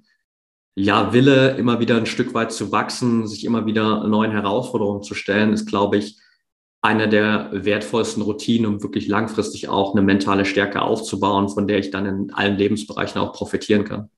[0.76, 5.16] ja, Wille, immer wieder ein Stück weit zu wachsen, sich immer wieder neuen Herausforderungen zu
[5.16, 6.20] stellen, ist, glaube ich,
[6.82, 11.90] eine der wertvollsten Routinen, um wirklich langfristig auch eine mentale Stärke aufzubauen, von der ich
[11.90, 14.10] dann in allen Lebensbereichen auch profitieren kann.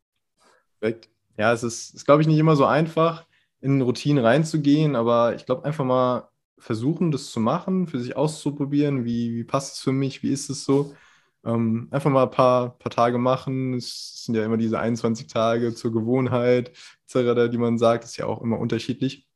[0.79, 1.09] Perfekt.
[1.37, 3.25] Ja, es ist, ist glaube ich, nicht immer so einfach,
[3.61, 9.05] in Routinen reinzugehen, aber ich glaube einfach mal versuchen, das zu machen, für sich auszuprobieren,
[9.05, 10.95] wie, wie passt es für mich, wie ist es so.
[11.45, 13.73] Ähm, einfach mal ein paar, paar Tage machen.
[13.75, 16.71] Es sind ja immer diese 21 Tage zur Gewohnheit,
[17.13, 19.27] die man sagt, ist ja auch immer unterschiedlich.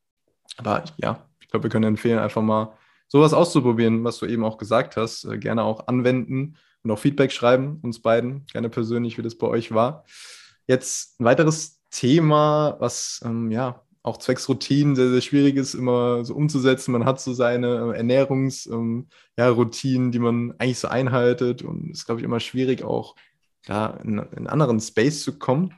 [0.56, 2.76] Aber ja, ich glaube, wir können empfehlen, einfach mal
[3.08, 5.24] sowas auszuprobieren, was du eben auch gesagt hast.
[5.24, 9.46] Äh, gerne auch anwenden und auch Feedback schreiben, uns beiden, gerne persönlich, wie das bei
[9.46, 10.04] euch war.
[10.66, 16.24] Jetzt ein weiteres Thema, was ähm, ja auch zwecks Routinen sehr, sehr schwierig ist, immer
[16.24, 16.92] so umzusetzen.
[16.92, 22.00] Man hat so seine äh, Ernährungsroutinen, ähm, ja, die man eigentlich so einhaltet und es
[22.00, 23.14] ist, glaube ich, immer schwierig, auch
[23.64, 25.74] da in, in einen anderen Space zu kommen.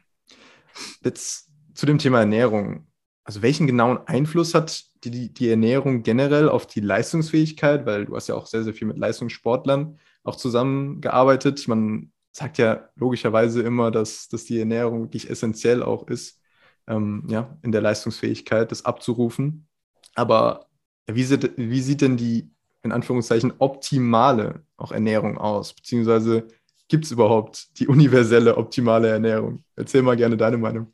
[1.04, 2.86] Jetzt zu dem Thema Ernährung.
[3.24, 7.84] Also welchen genauen Einfluss hat die, die Ernährung generell auf die Leistungsfähigkeit?
[7.84, 11.68] Weil du hast ja auch sehr, sehr viel mit Leistungssportlern auch zusammengearbeitet.
[11.68, 16.40] Man sagt ja logischerweise immer, dass, dass die Ernährung wirklich essentiell auch ist
[16.86, 19.66] ähm, ja, in der Leistungsfähigkeit, das abzurufen.
[20.14, 20.66] Aber
[21.06, 22.50] wie sieht, wie sieht denn die,
[22.82, 25.72] in Anführungszeichen, optimale auch Ernährung aus?
[25.72, 26.46] Beziehungsweise
[26.88, 29.64] gibt es überhaupt die universelle optimale Ernährung?
[29.76, 30.92] Erzähl mal gerne deine Meinung.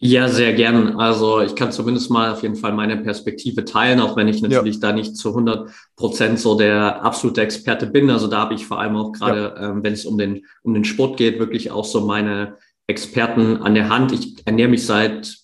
[0.00, 1.00] Ja, sehr gern.
[1.00, 4.76] Also ich kann zumindest mal auf jeden Fall meine Perspektive teilen, auch wenn ich natürlich
[4.76, 4.80] ja.
[4.80, 8.08] da nicht zu 100 Prozent so der absolute Experte bin.
[8.08, 9.70] Also da habe ich vor allem auch gerade, ja.
[9.70, 12.56] ähm, wenn es um den, um den Sport geht, wirklich auch so meine
[12.88, 14.12] Experten an der Hand.
[14.12, 15.36] Ich ernähre mich seit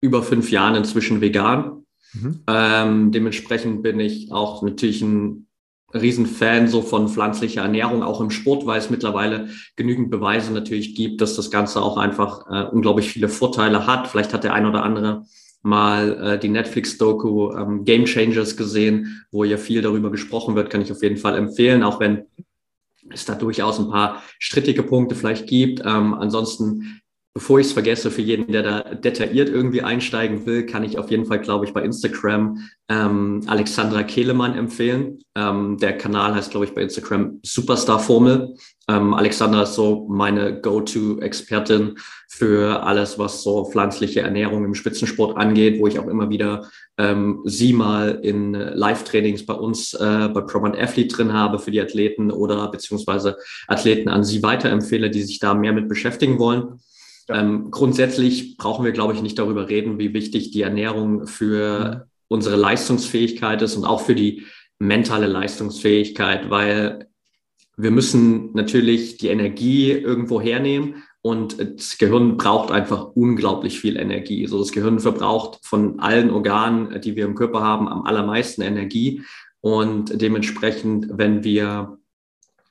[0.00, 1.84] über fünf Jahren inzwischen vegan.
[2.12, 2.40] Mhm.
[2.48, 5.46] Ähm, dementsprechend bin ich auch natürlich ein
[5.92, 11.20] Riesenfan so von pflanzlicher Ernährung, auch im Sport, weil es mittlerweile genügend Beweise natürlich gibt,
[11.20, 14.08] dass das Ganze auch einfach äh, unglaublich viele Vorteile hat.
[14.08, 15.24] Vielleicht hat der ein oder andere
[15.62, 20.80] mal äh, die Netflix-Doku ähm, Game Changers gesehen, wo ja viel darüber gesprochen wird, kann
[20.80, 22.24] ich auf jeden Fall empfehlen, auch wenn
[23.12, 25.80] es da durchaus ein paar strittige Punkte vielleicht gibt.
[25.80, 27.00] Ähm, ansonsten
[27.32, 31.12] Bevor ich es vergesse, für jeden, der da detailliert irgendwie einsteigen will, kann ich auf
[31.12, 35.20] jeden Fall, glaube ich, bei Instagram ähm, Alexandra Kehlemann empfehlen.
[35.36, 38.56] Ähm, der Kanal heißt, glaube ich, bei Instagram Superstar Formel.
[38.88, 45.78] Ähm, Alexandra ist so meine Go-To-Expertin für alles, was so pflanzliche Ernährung im Spitzensport angeht,
[45.78, 50.76] wo ich auch immer wieder ähm, sie mal in Live-Trainings bei uns äh, bei Promant
[50.76, 53.36] Athlete drin habe für die Athleten oder beziehungsweise
[53.68, 56.80] Athleten an sie weiterempfehle, die sich da mehr mit beschäftigen wollen.
[57.32, 62.10] Ähm, grundsätzlich brauchen wir, glaube ich, nicht darüber reden, wie wichtig die Ernährung für mhm.
[62.28, 64.44] unsere Leistungsfähigkeit ist und auch für die
[64.78, 67.06] mentale Leistungsfähigkeit, weil
[67.76, 74.46] wir müssen natürlich die Energie irgendwo hernehmen und das Gehirn braucht einfach unglaublich viel Energie.
[74.46, 79.22] So das Gehirn verbraucht von allen Organen, die wir im Körper haben, am allermeisten Energie
[79.60, 81.98] und dementsprechend, wenn wir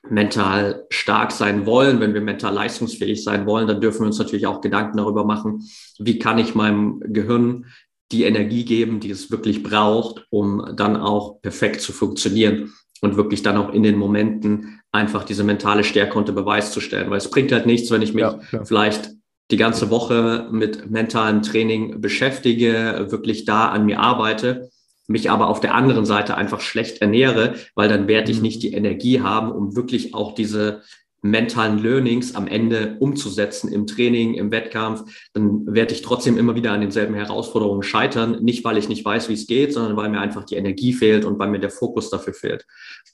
[0.08, 4.46] mental stark sein wollen, wenn wir mental leistungsfähig sein wollen, dann dürfen wir uns natürlich
[4.46, 5.62] auch Gedanken darüber machen,
[5.98, 7.66] wie kann ich meinem Gehirn
[8.10, 13.42] die Energie geben, die es wirklich braucht, um dann auch perfekt zu funktionieren und wirklich
[13.42, 17.10] dann auch in den Momenten einfach diese mentale Stärke unter Beweis zu stellen.
[17.10, 19.10] Weil es bringt halt nichts, wenn ich mich ja, vielleicht
[19.50, 24.70] die ganze Woche mit mentalem Training beschäftige, wirklich da an mir arbeite
[25.10, 28.44] mich aber auf der anderen Seite einfach schlecht ernähre, weil dann werde ich mhm.
[28.44, 30.82] nicht die Energie haben, um wirklich auch diese
[31.20, 36.72] mentalen Learnings am Ende umzusetzen im Training, im Wettkampf, dann werde ich trotzdem immer wieder
[36.72, 38.42] an denselben Herausforderungen scheitern.
[38.42, 41.24] Nicht, weil ich nicht weiß, wie es geht, sondern weil mir einfach die Energie fehlt
[41.24, 42.64] und weil mir der Fokus dafür fehlt.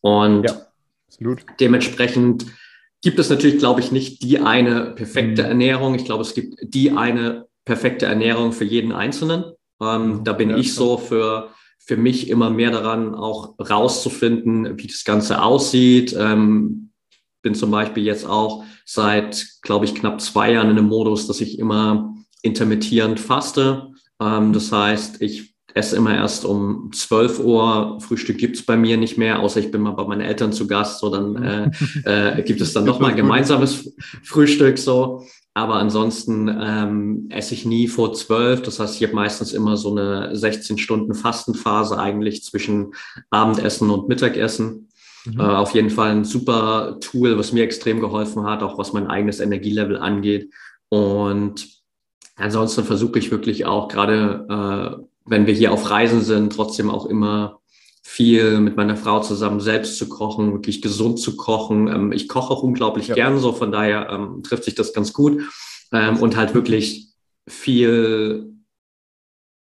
[0.02, 2.46] Und ja, dementsprechend
[3.02, 5.48] gibt es natürlich, glaube ich, nicht die eine perfekte mhm.
[5.48, 5.94] Ernährung.
[5.94, 9.44] Ich glaube, es gibt die eine perfekte Ernährung für jeden Einzelnen.
[9.80, 10.24] Ähm, mhm.
[10.24, 11.50] da bin ja, ich so für
[11.86, 16.14] für mich immer mehr daran, auch rauszufinden, wie das Ganze aussieht.
[16.18, 16.90] Ähm,
[17.42, 21.40] bin zum Beispiel jetzt auch seit, glaube ich, knapp zwei Jahren in einem Modus, dass
[21.40, 23.92] ich immer intermittierend faste.
[24.20, 28.00] Ähm, das heißt, ich esse immer erst um 12 Uhr.
[28.00, 30.98] Frühstück gibt's bei mir nicht mehr, außer ich bin mal bei meinen Eltern zu Gast.
[30.98, 31.70] So, dann äh,
[32.38, 33.94] äh, gibt es dann nochmal gemeinsames
[34.24, 34.76] Frühstück.
[34.78, 35.24] So.
[35.56, 38.60] Aber ansonsten ähm, esse ich nie vor zwölf.
[38.60, 42.92] Das heißt, ich habe meistens immer so eine 16 Stunden Fastenphase eigentlich zwischen
[43.30, 44.90] Abendessen und Mittagessen.
[45.24, 45.40] Mhm.
[45.40, 49.06] Äh, auf jeden Fall ein super Tool, was mir extrem geholfen hat, auch was mein
[49.06, 50.52] eigenes Energielevel angeht.
[50.90, 51.66] Und
[52.34, 57.06] ansonsten versuche ich wirklich auch gerade, äh, wenn wir hier auf Reisen sind, trotzdem auch
[57.06, 57.60] immer
[58.08, 61.88] viel mit meiner Frau zusammen selbst zu kochen, wirklich gesund zu kochen.
[61.88, 63.14] Ähm, ich koche auch unglaublich ja.
[63.16, 65.42] gern so, von daher ähm, trifft sich das ganz gut.
[65.92, 67.08] Ähm, und halt wirklich
[67.48, 68.52] viel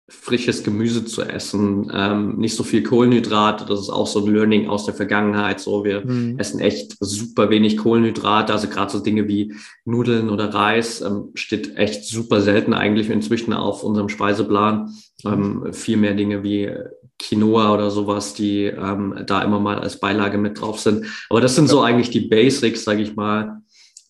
[0.07, 3.65] frisches Gemüse zu essen, ähm, nicht so viel Kohlenhydrate.
[3.65, 5.59] Das ist auch so ein Learning aus der Vergangenheit.
[5.59, 6.39] So, wir mhm.
[6.39, 8.53] essen echt super wenig Kohlenhydrate.
[8.53, 9.53] Also gerade so Dinge wie
[9.85, 14.91] Nudeln oder Reis ähm, steht echt super selten eigentlich inzwischen auf unserem Speiseplan.
[15.25, 16.71] Ähm, viel mehr Dinge wie
[17.19, 21.05] Quinoa oder sowas, die ähm, da immer mal als Beilage mit drauf sind.
[21.29, 23.61] Aber das sind so eigentlich die Basics, sage ich mal,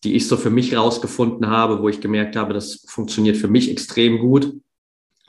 [0.04, 3.69] die ich so für mich rausgefunden habe, wo ich gemerkt habe, das funktioniert für mich
[3.69, 4.54] extrem gut.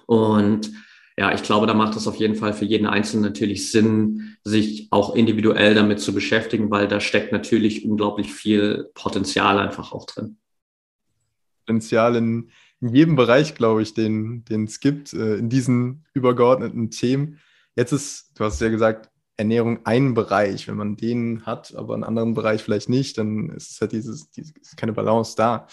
[0.06, 0.70] Und
[1.16, 4.88] ja, ich glaube, da macht es auf jeden Fall für jeden Einzelnen natürlich Sinn, sich
[4.90, 10.36] auch individuell damit zu beschäftigen, weil da steckt natürlich unglaublich viel Potenzial einfach auch drin.
[11.66, 16.90] Potenzial in, in jedem Bereich, glaube ich, den, den es gibt, äh, in diesen übergeordneten
[16.90, 17.38] Themen.
[17.76, 20.68] Jetzt ist, du hast ja gesagt, Ernährung ein Bereich.
[20.68, 24.30] Wenn man den hat, aber einen anderen Bereich vielleicht nicht, dann ist es halt dieses,
[24.30, 25.66] dieses keine Balance da.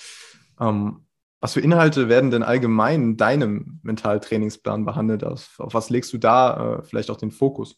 [0.59, 1.05] Ähm,
[1.39, 5.23] was für Inhalte werden denn allgemein in deinem Mentaltrainingsplan behandelt?
[5.23, 7.75] Auf, auf was legst du da äh, vielleicht auch den Fokus?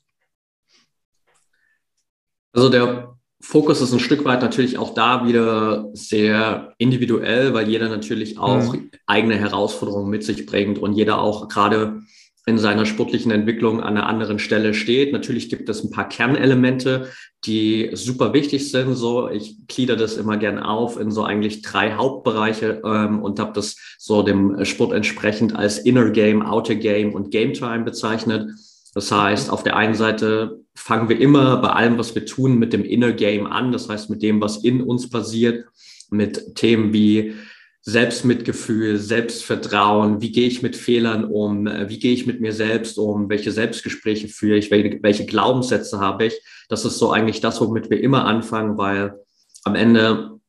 [2.53, 7.89] Also der Fokus ist ein Stück weit natürlich auch da wieder sehr individuell, weil jeder
[7.89, 8.91] natürlich auch mhm.
[9.07, 12.01] eigene Herausforderungen mit sich bringt und jeder auch gerade
[12.49, 15.13] in seiner sportlichen Entwicklung an einer anderen Stelle steht.
[15.13, 17.07] Natürlich gibt es ein paar Kernelemente,
[17.45, 18.95] die super wichtig sind.
[18.95, 23.53] So, ich glieder das immer gern auf in so eigentlich drei Hauptbereiche ähm, und habe
[23.53, 28.49] das so dem Sport entsprechend als Inner Game, Outer Game und Game Time bezeichnet.
[28.95, 32.73] Das heißt, auf der einen Seite fangen wir immer bei allem, was wir tun, mit
[32.73, 33.71] dem Inner Game an.
[33.71, 35.65] Das heißt, mit dem, was in uns passiert,
[36.09, 37.35] mit Themen wie
[37.81, 43.29] Selbstmitgefühl, Selbstvertrauen, wie gehe ich mit Fehlern um, wie gehe ich mit mir selbst um,
[43.29, 46.41] welche Selbstgespräche führe ich, welche, welche Glaubenssätze habe ich.
[46.67, 49.19] Das ist so eigentlich das, womit wir immer anfangen, weil
[49.63, 50.39] am Ende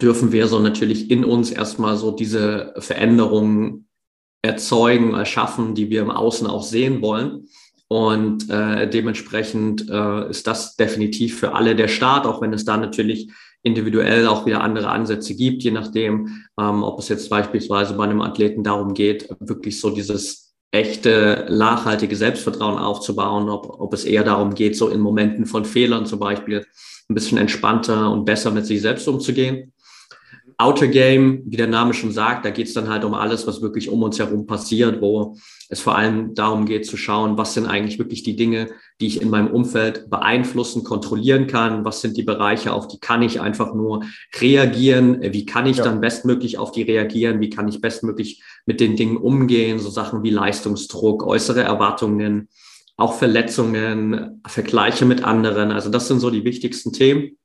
[0.00, 3.88] dürfen wir so natürlich in uns erstmal so diese Veränderungen
[4.42, 7.48] erzeugen, erschaffen, die wir im Außen auch sehen wollen.
[7.88, 12.76] Und äh, dementsprechend äh, ist das definitiv für alle der Start, auch wenn es da
[12.76, 13.30] natürlich
[13.68, 18.20] individuell auch wieder andere Ansätze gibt, je nachdem, ähm, ob es jetzt beispielsweise bei einem
[18.20, 24.54] Athleten darum geht, wirklich so dieses echte, nachhaltige Selbstvertrauen aufzubauen, ob, ob es eher darum
[24.54, 26.66] geht, so in Momenten von Fehlern zum Beispiel
[27.08, 29.72] ein bisschen entspannter und besser mit sich selbst umzugehen.
[30.60, 33.62] Outer Game, wie der Name schon sagt, da geht es dann halt um alles, was
[33.62, 35.36] wirklich um uns herum passiert, wo
[35.68, 38.68] es vor allem darum geht zu schauen, was sind eigentlich wirklich die Dinge,
[39.00, 43.22] die ich in meinem Umfeld beeinflussen, kontrollieren kann, was sind die Bereiche, auf die kann
[43.22, 44.02] ich einfach nur
[44.40, 45.84] reagieren, wie kann ich ja.
[45.84, 50.24] dann bestmöglich auf die reagieren, wie kann ich bestmöglich mit den Dingen umgehen, so Sachen
[50.24, 52.48] wie Leistungsdruck, äußere Erwartungen,
[52.96, 55.70] auch Verletzungen, Vergleiche mit anderen.
[55.70, 57.38] Also das sind so die wichtigsten Themen.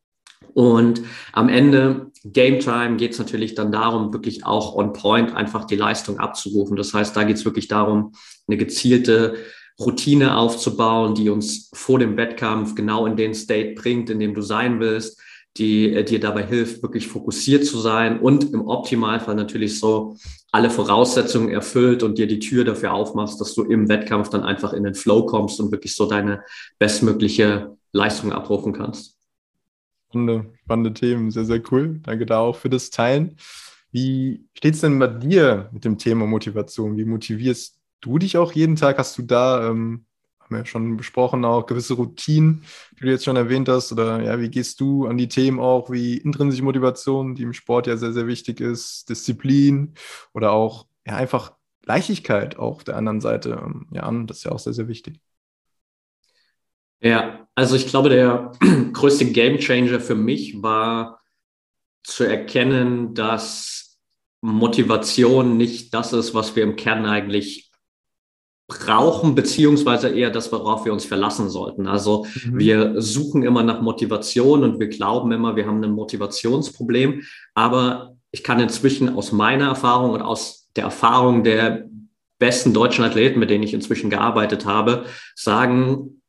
[0.54, 5.66] Und am Ende, Game Time, geht es natürlich dann darum, wirklich auch on point einfach
[5.66, 6.76] die Leistung abzurufen.
[6.76, 8.14] Das heißt, da geht es wirklich darum,
[8.48, 9.36] eine gezielte
[9.80, 14.42] Routine aufzubauen, die uns vor dem Wettkampf genau in den State bringt, in dem du
[14.42, 15.20] sein willst,
[15.58, 20.16] die äh, dir dabei hilft, wirklich fokussiert zu sein und im Optimalfall natürlich so
[20.52, 24.74] alle Voraussetzungen erfüllt und dir die Tür dafür aufmachst, dass du im Wettkampf dann einfach
[24.74, 26.44] in den Flow kommst und wirklich so deine
[26.80, 29.13] bestmögliche Leistung abrufen kannst.
[30.14, 32.00] Spannende, spannende Themen, sehr, sehr cool.
[32.04, 33.38] Danke da auch für das Teilen.
[33.92, 36.98] Wie steht es denn bei dir mit dem Thema Motivation?
[36.98, 39.00] Wie motivierst du dich auch jeden Tag?
[39.00, 40.06] Hast du da, ähm,
[40.40, 43.92] haben wir ja schon besprochen, auch gewisse Routinen, die du jetzt schon erwähnt hast?
[43.92, 47.88] Oder ja, wie gehst du an die Themen auch wie intrinsische Motivation, die im Sport
[47.88, 49.96] ja sehr, sehr wichtig ist, Disziplin
[50.36, 51.54] oder auch ja, einfach
[51.86, 54.28] Leichtigkeit auch auf der anderen Seite ähm, ja, an?
[54.28, 55.20] Das ist ja auch sehr, sehr wichtig.
[57.04, 58.52] Ja, also ich glaube, der
[58.94, 61.22] größte Gamechanger für mich war
[62.04, 63.98] zu erkennen, dass
[64.42, 67.72] Motivation nicht das ist, was wir im Kern eigentlich
[68.68, 71.88] brauchen, beziehungsweise eher das, worauf wir uns verlassen sollten.
[71.88, 72.60] Also mhm.
[72.60, 77.24] wir suchen immer nach Motivation und wir glauben immer, wir haben ein Motivationsproblem.
[77.54, 81.90] Aber ich kann inzwischen aus meiner Erfahrung und aus der Erfahrung der
[82.40, 86.23] besten deutschen Athleten, mit denen ich inzwischen gearbeitet habe, sagen,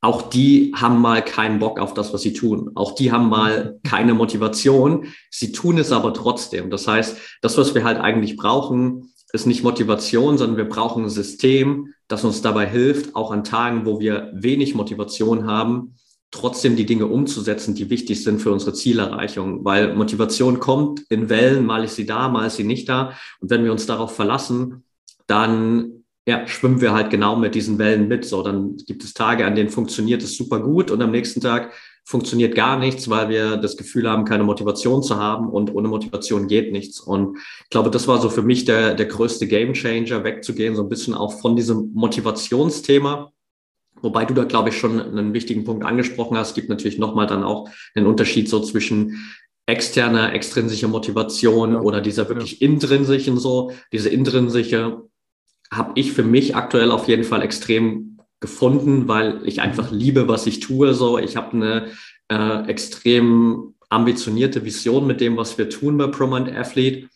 [0.00, 2.70] auch die haben mal keinen Bock auf das, was sie tun.
[2.74, 5.06] Auch die haben mal keine Motivation.
[5.30, 6.70] Sie tun es aber trotzdem.
[6.70, 11.10] Das heißt, das, was wir halt eigentlich brauchen, ist nicht Motivation, sondern wir brauchen ein
[11.10, 15.96] System, das uns dabei hilft, auch an Tagen, wo wir wenig Motivation haben,
[16.30, 19.64] trotzdem die Dinge umzusetzen, die wichtig sind für unsere Zielerreichung.
[19.64, 23.12] Weil Motivation kommt in Wellen, mal ist sie da, mal ist sie nicht da.
[23.40, 24.84] Und wenn wir uns darauf verlassen,
[25.26, 28.24] dann ja, schwimmen wir halt genau mit diesen Wellen mit.
[28.24, 31.72] So, dann gibt es Tage, an denen funktioniert es super gut und am nächsten Tag
[32.04, 36.46] funktioniert gar nichts, weil wir das Gefühl haben, keine Motivation zu haben und ohne Motivation
[36.46, 37.00] geht nichts.
[37.00, 40.88] Und ich glaube, das war so für mich der, der größte Gamechanger, wegzugehen, so ein
[40.88, 43.32] bisschen auch von diesem Motivationsthema.
[44.02, 46.50] Wobei du da, glaube ich, schon einen wichtigen Punkt angesprochen hast.
[46.50, 49.32] Es gibt natürlich nochmal dann auch einen Unterschied so zwischen
[49.66, 51.80] externer, extrinsischer Motivation ja.
[51.80, 52.68] oder dieser wirklich ja.
[52.68, 53.72] intrinsischen so.
[53.92, 55.02] Diese intrinsische
[55.72, 60.46] habe ich für mich aktuell auf jeden Fall extrem gefunden, weil ich einfach liebe, was
[60.46, 60.94] ich tue.
[60.94, 61.86] So, ich habe eine
[62.28, 67.08] äh, extrem ambitionierte Vision mit dem, was wir tun bei Prominent Athlete.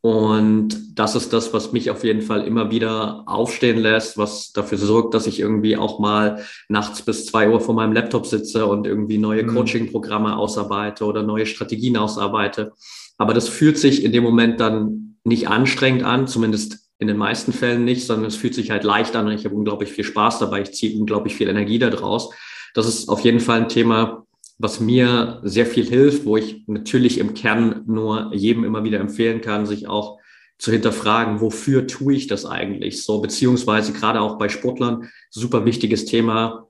[0.00, 4.76] Und das ist das, was mich auf jeden Fall immer wieder aufstehen lässt, was dafür
[4.76, 8.86] sorgt, dass ich irgendwie auch mal nachts bis zwei Uhr vor meinem Laptop sitze und
[8.86, 9.54] irgendwie neue mhm.
[9.54, 12.72] Coaching-Programme ausarbeite oder neue Strategien ausarbeite.
[13.16, 17.52] Aber das fühlt sich in dem Moment dann nicht anstrengend an, zumindest in den meisten
[17.52, 20.38] Fällen nicht, sondern es fühlt sich halt leicht an und ich habe unglaublich viel Spaß
[20.38, 20.62] dabei.
[20.62, 22.30] Ich ziehe unglaublich viel Energie daraus.
[22.72, 24.26] Das ist auf jeden Fall ein Thema,
[24.58, 29.40] was mir sehr viel hilft, wo ich natürlich im Kern nur jedem immer wieder empfehlen
[29.40, 30.18] kann, sich auch
[30.58, 36.06] zu hinterfragen, wofür tue ich das eigentlich so, beziehungsweise gerade auch bei Sportlern, super wichtiges
[36.06, 36.68] Thema,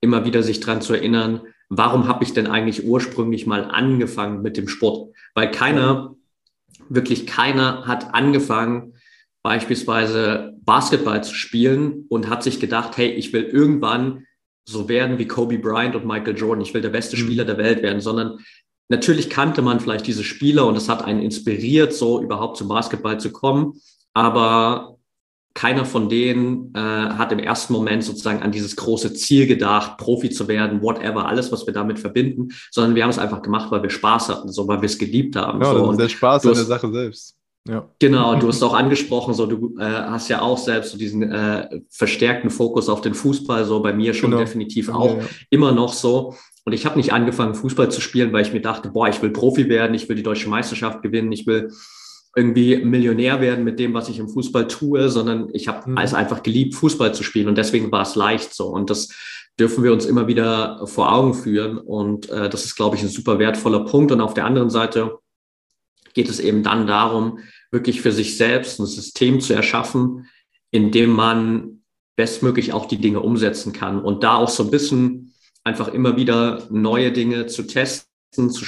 [0.00, 4.56] immer wieder sich dran zu erinnern, warum habe ich denn eigentlich ursprünglich mal angefangen mit
[4.56, 5.14] dem Sport?
[5.34, 6.16] Weil keiner,
[6.88, 8.94] wirklich keiner hat angefangen,
[9.42, 14.24] beispielsweise Basketball zu spielen und hat sich gedacht, hey, ich will irgendwann
[14.68, 16.62] so werden wie Kobe Bryant und Michael Jordan.
[16.62, 17.20] Ich will der beste mhm.
[17.20, 18.38] Spieler der Welt werden, sondern
[18.88, 23.18] natürlich kannte man vielleicht diese Spieler und es hat einen inspiriert, so überhaupt zum Basketball
[23.18, 23.80] zu kommen.
[24.12, 24.98] Aber
[25.54, 30.30] keiner von denen äh, hat im ersten Moment sozusagen an dieses große Ziel gedacht, Profi
[30.30, 33.82] zu werden, whatever, alles, was wir damit verbinden, sondern wir haben es einfach gemacht, weil
[33.82, 35.60] wir Spaß hatten, so weil wir es geliebt haben.
[35.60, 35.78] Ja, so.
[35.80, 37.37] das ist der Spaß an der Sache selbst.
[37.68, 37.86] Ja.
[37.98, 41.68] Genau, du hast auch angesprochen, so du äh, hast ja auch selbst so diesen äh,
[41.90, 44.42] verstärkten Fokus auf den Fußball, so bei mir schon genau.
[44.42, 45.28] definitiv auch ja, ja.
[45.50, 46.34] immer noch so.
[46.64, 49.30] Und ich habe nicht angefangen, Fußball zu spielen, weil ich mir dachte, boah, ich will
[49.30, 51.70] Profi werden, ich will die deutsche Meisterschaft gewinnen, ich will
[52.36, 55.98] irgendwie Millionär werden mit dem, was ich im Fußball tue, sondern ich habe mhm.
[55.98, 58.68] es einfach geliebt, Fußball zu spielen und deswegen war es leicht so.
[58.68, 59.08] Und das
[59.58, 63.08] dürfen wir uns immer wieder vor Augen führen und äh, das ist, glaube ich, ein
[63.08, 64.12] super wertvoller Punkt.
[64.12, 65.18] Und auf der anderen Seite
[66.14, 67.38] geht es eben dann darum,
[67.70, 70.26] wirklich für sich selbst ein System zu erschaffen,
[70.70, 71.82] in dem man
[72.16, 76.66] bestmöglich auch die Dinge umsetzen kann und da auch so ein bisschen einfach immer wieder
[76.70, 78.64] neue Dinge zu testen, zu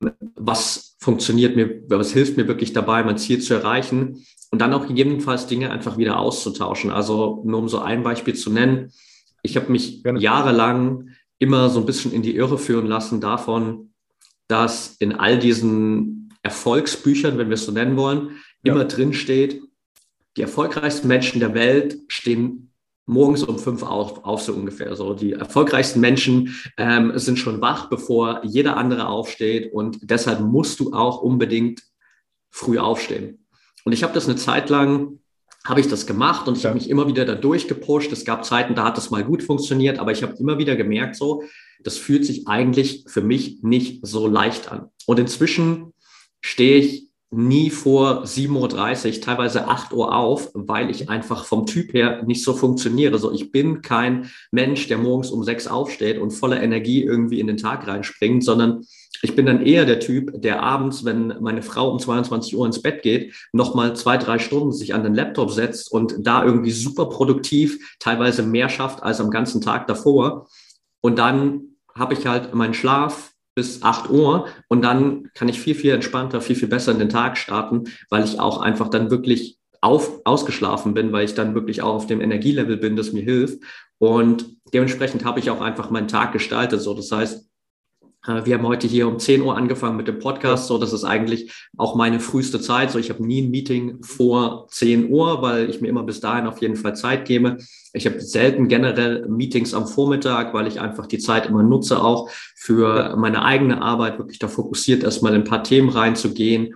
[0.00, 4.86] was funktioniert mir, was hilft mir wirklich dabei, mein Ziel zu erreichen und dann auch
[4.86, 6.90] gegebenenfalls Dinge einfach wieder auszutauschen.
[6.90, 8.92] Also nur um so ein Beispiel zu nennen,
[9.42, 10.20] ich habe mich Gerne.
[10.20, 13.92] jahrelang immer so ein bisschen in die Irre führen lassen davon,
[14.48, 16.17] dass in all diesen
[16.48, 18.72] Erfolgsbüchern, wenn wir es so nennen wollen, ja.
[18.72, 19.60] immer drin steht,
[20.36, 22.72] die erfolgreichsten Menschen der Welt stehen
[23.06, 24.94] morgens um fünf auf, auf so ungefähr.
[24.94, 30.80] So die erfolgreichsten Menschen ähm, sind schon wach, bevor jeder andere aufsteht und deshalb musst
[30.80, 31.82] du auch unbedingt
[32.50, 33.46] früh aufstehen.
[33.84, 35.18] Und ich habe das eine Zeit lang
[35.64, 36.70] habe ich das gemacht und ich ja.
[36.70, 38.10] habe mich immer wieder da durchgepusht.
[38.12, 41.16] Es gab Zeiten, da hat das mal gut funktioniert, aber ich habe immer wieder gemerkt,
[41.16, 41.42] so,
[41.82, 44.90] das fühlt sich eigentlich für mich nicht so leicht an.
[45.06, 45.92] Und inzwischen
[46.40, 51.92] stehe ich nie vor 7.30 Uhr, teilweise 8 Uhr auf, weil ich einfach vom Typ
[51.92, 53.18] her nicht so funktioniere.
[53.18, 57.46] So, ich bin kein Mensch, der morgens um 6 aufsteht und voller Energie irgendwie in
[57.46, 58.82] den Tag reinspringt, sondern
[59.20, 62.80] ich bin dann eher der Typ, der abends, wenn meine Frau um 22 Uhr ins
[62.80, 67.06] Bett geht, nochmal zwei, drei Stunden sich an den Laptop setzt und da irgendwie super
[67.06, 70.46] produktiv, teilweise mehr schafft als am ganzen Tag davor.
[71.00, 75.74] Und dann habe ich halt meinen Schlaf, bis 8 Uhr und dann kann ich viel,
[75.74, 79.58] viel entspannter, viel, viel besser in den Tag starten, weil ich auch einfach dann wirklich
[79.80, 83.60] auf, ausgeschlafen bin, weil ich dann wirklich auch auf dem Energielevel bin, das mir hilft.
[83.98, 86.80] Und dementsprechend habe ich auch einfach meinen Tag gestaltet.
[86.80, 87.47] So, das heißt,
[88.28, 90.66] wir haben heute hier um 10 Uhr angefangen mit dem Podcast.
[90.66, 92.90] So, das ist eigentlich auch meine früheste Zeit.
[92.90, 96.46] So, ich habe nie ein Meeting vor 10 Uhr, weil ich mir immer bis dahin
[96.46, 97.56] auf jeden Fall Zeit gebe.
[97.94, 102.28] Ich habe selten generell Meetings am Vormittag, weil ich einfach die Zeit immer nutze, auch
[102.54, 106.74] für meine eigene Arbeit, wirklich da fokussiert erstmal in ein paar Themen reinzugehen.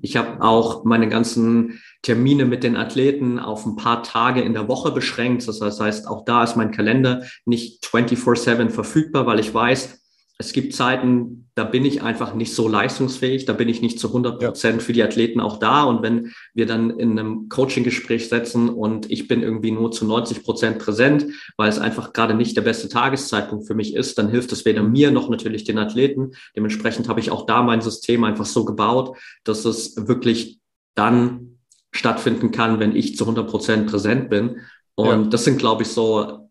[0.00, 4.68] Ich habe auch meine ganzen Termine mit den Athleten auf ein paar Tage in der
[4.68, 5.46] Woche beschränkt.
[5.46, 10.03] Das heißt, auch da ist mein Kalender nicht 24-7 verfügbar, weil ich weiß,
[10.38, 14.08] es gibt Zeiten, da bin ich einfach nicht so leistungsfähig, da bin ich nicht zu
[14.08, 15.84] 100 Prozent für die Athleten auch da.
[15.84, 20.42] Und wenn wir dann in einem Coaching-Gespräch setzen und ich bin irgendwie nur zu 90
[20.42, 24.50] Prozent präsent, weil es einfach gerade nicht der beste Tageszeitpunkt für mich ist, dann hilft
[24.50, 26.32] es weder mir noch natürlich den Athleten.
[26.56, 30.58] Dementsprechend habe ich auch da mein System einfach so gebaut, dass es wirklich
[30.96, 31.58] dann
[31.92, 34.56] stattfinden kann, wenn ich zu 100 Prozent präsent bin.
[34.96, 35.30] Und ja.
[35.30, 36.43] das sind, glaube ich, so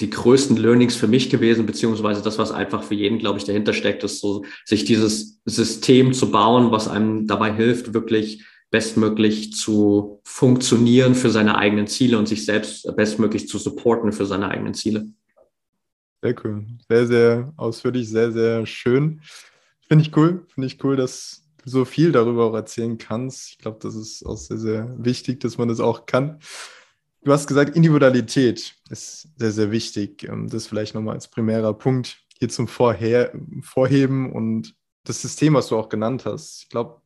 [0.00, 3.72] die größten Learnings für mich gewesen, beziehungsweise das, was einfach für jeden, glaube ich, dahinter
[3.72, 10.20] steckt, ist so, sich dieses System zu bauen, was einem dabei hilft, wirklich bestmöglich zu
[10.24, 15.06] funktionieren für seine eigenen Ziele und sich selbst bestmöglich zu supporten für seine eigenen Ziele.
[16.22, 16.66] Sehr cool.
[16.88, 19.20] Sehr, sehr ausführlich, sehr, sehr schön.
[19.80, 20.44] Finde ich cool.
[20.48, 23.50] Finde ich cool, dass du so viel darüber auch erzählen kannst.
[23.50, 26.40] Ich glaube, das ist auch sehr, sehr wichtig, dass man das auch kann.
[27.26, 30.22] Du hast gesagt, Individualität ist sehr, sehr wichtig.
[30.22, 35.66] Ähm, das vielleicht nochmal als primärer Punkt hier zum Vorher Vorheben und das System, was
[35.66, 36.62] du auch genannt hast.
[36.62, 37.02] Ich glaube,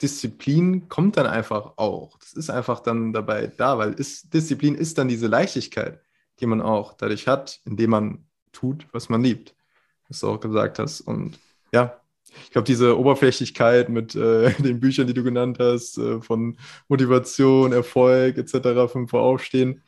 [0.00, 2.16] Disziplin kommt dann einfach auch.
[2.18, 6.00] Das ist einfach dann dabei da, weil ist, Disziplin ist dann diese Leichtigkeit,
[6.40, 9.54] die man auch dadurch hat, indem man tut, was man liebt,
[10.08, 11.02] was du auch gesagt hast.
[11.02, 11.38] Und
[11.74, 12.00] ja,
[12.44, 16.56] ich glaube, diese Oberflächlichkeit mit äh, den Büchern, die du genannt hast, äh, von
[16.88, 19.82] Motivation, Erfolg etc., vom Voraufstehen,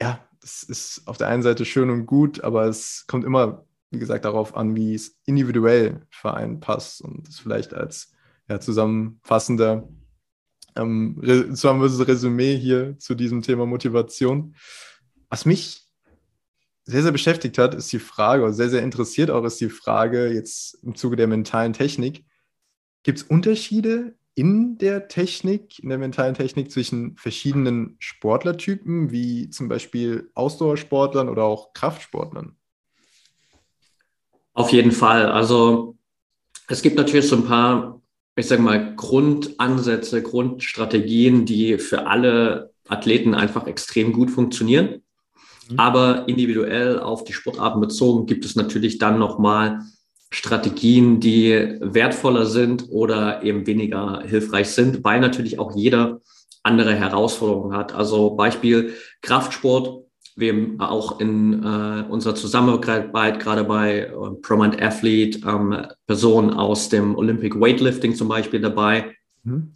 [0.00, 3.98] ja, das ist auf der einen Seite schön und gut, aber es kommt immer, wie
[3.98, 8.12] gesagt, darauf an, wie es individuell für einen passt und das vielleicht als
[8.48, 9.88] ja, zusammenfassender
[10.76, 14.54] ähm, zusammenfassendes Resümee hier zu diesem Thema Motivation.
[15.28, 15.83] Was mich
[16.84, 20.28] sehr, sehr beschäftigt hat, ist die Frage, oder sehr, sehr interessiert auch ist die Frage
[20.32, 22.24] jetzt im Zuge der mentalen Technik.
[23.02, 29.68] Gibt es Unterschiede in der Technik, in der mentalen Technik zwischen verschiedenen Sportlertypen, wie zum
[29.68, 32.56] Beispiel Ausdauersportlern oder auch Kraftsportlern?
[34.52, 35.30] Auf jeden Fall.
[35.30, 35.96] Also
[36.68, 38.02] es gibt natürlich so ein paar,
[38.36, 45.03] ich sage mal, Grundansätze, Grundstrategien, die für alle Athleten einfach extrem gut funktionieren.
[45.68, 45.78] Mhm.
[45.78, 49.80] Aber individuell auf die Sportarten bezogen gibt es natürlich dann nochmal
[50.30, 56.20] Strategien, die wertvoller sind oder eben weniger hilfreich sind, weil natürlich auch jeder
[56.64, 57.94] andere Herausforderungen hat.
[57.94, 60.02] Also Beispiel Kraftsport.
[60.36, 64.10] Wir haben auch in äh, unserer Zusammenarbeit gerade bei äh,
[64.42, 69.74] Prominent Athlete ähm, Personen aus dem Olympic Weightlifting zum Beispiel dabei, mhm.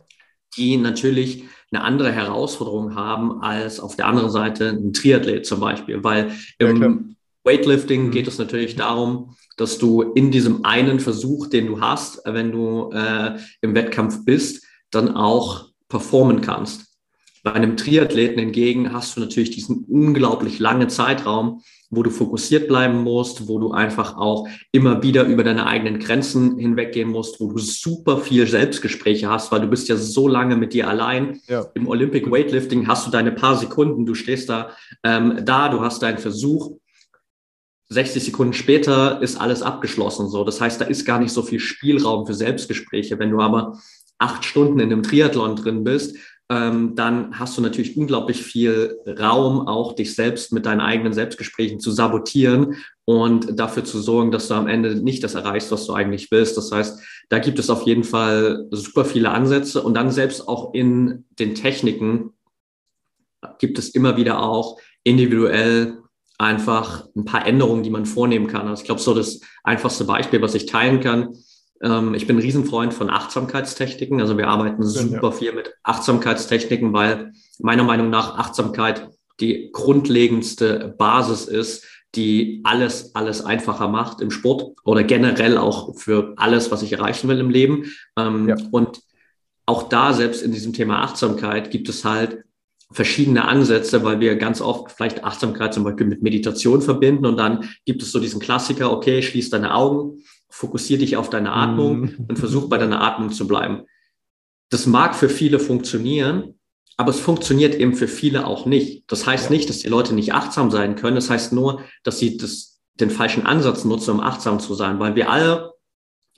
[0.56, 6.02] die natürlich eine andere Herausforderung haben als auf der anderen Seite ein Triathlet zum Beispiel,
[6.02, 6.98] weil im ja,
[7.44, 8.10] Weightlifting mhm.
[8.10, 12.90] geht es natürlich darum, dass du in diesem einen Versuch, den du hast, wenn du
[12.92, 16.86] äh, im Wettkampf bist, dann auch performen kannst.
[17.42, 23.02] Bei einem Triathleten hingegen hast du natürlich diesen unglaublich langen Zeitraum, wo du fokussiert bleiben
[23.02, 27.58] musst, wo du einfach auch immer wieder über deine eigenen Grenzen hinweggehen musst, wo du
[27.58, 31.40] super viel Selbstgespräche hast, weil du bist ja so lange mit dir allein.
[31.46, 31.66] Ja.
[31.74, 34.70] Im Olympic Weightlifting hast du deine paar Sekunden, du stehst da,
[35.02, 36.72] ähm, da, du hast deinen Versuch
[37.90, 40.28] 60 Sekunden später ist alles abgeschlossen.
[40.28, 43.18] So, das heißt, da ist gar nicht so viel Spielraum für Selbstgespräche.
[43.18, 43.78] Wenn du aber
[44.18, 46.16] acht Stunden in einem Triathlon drin bist,
[46.50, 51.78] ähm, dann hast du natürlich unglaublich viel Raum, auch dich selbst mit deinen eigenen Selbstgesprächen
[51.78, 55.92] zu sabotieren und dafür zu sorgen, dass du am Ende nicht das erreichst, was du
[55.92, 56.56] eigentlich willst.
[56.56, 60.72] Das heißt, da gibt es auf jeden Fall super viele Ansätze und dann selbst auch
[60.72, 62.32] in den Techniken
[63.58, 65.98] gibt es immer wieder auch individuell
[66.38, 68.68] einfach ein paar Änderungen, die man vornehmen kann.
[68.68, 71.36] Also ich glaube, so das einfachste Beispiel, was ich teilen kann,
[71.82, 74.20] ähm, ich bin ein Riesenfreund von Achtsamkeitstechniken.
[74.20, 79.08] Also wir arbeiten super viel mit Achtsamkeitstechniken, weil meiner Meinung nach Achtsamkeit
[79.40, 86.32] die grundlegendste Basis ist, die alles, alles einfacher macht im Sport oder generell auch für
[86.36, 87.84] alles, was ich erreichen will im Leben.
[88.16, 88.56] Ähm, ja.
[88.70, 89.00] Und
[89.66, 92.42] auch da, selbst in diesem Thema Achtsamkeit, gibt es halt
[92.90, 97.68] verschiedene Ansätze, weil wir ganz oft vielleicht Achtsamkeit zum Beispiel mit Meditation verbinden und dann
[97.84, 102.26] gibt es so diesen Klassiker, okay, schließ deine Augen, fokussier dich auf deine Atmung mm.
[102.28, 103.82] und versuch bei deiner Atmung zu bleiben.
[104.70, 106.58] Das mag für viele funktionieren,
[106.96, 109.04] aber es funktioniert eben für viele auch nicht.
[109.06, 109.50] Das heißt ja.
[109.50, 111.14] nicht, dass die Leute nicht achtsam sein können.
[111.14, 115.14] Das heißt nur, dass sie das, den falschen Ansatz nutzen, um achtsam zu sein, weil
[115.14, 115.72] wir alle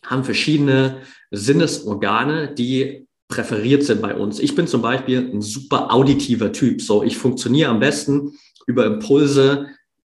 [0.05, 4.39] haben verschiedene Sinnesorgane, die präferiert sind bei uns.
[4.39, 6.83] Ich bin zum Beispiel ein super auditiver Typ.
[6.83, 8.33] So, ich funktioniere am besten
[8.67, 9.69] über Impulse,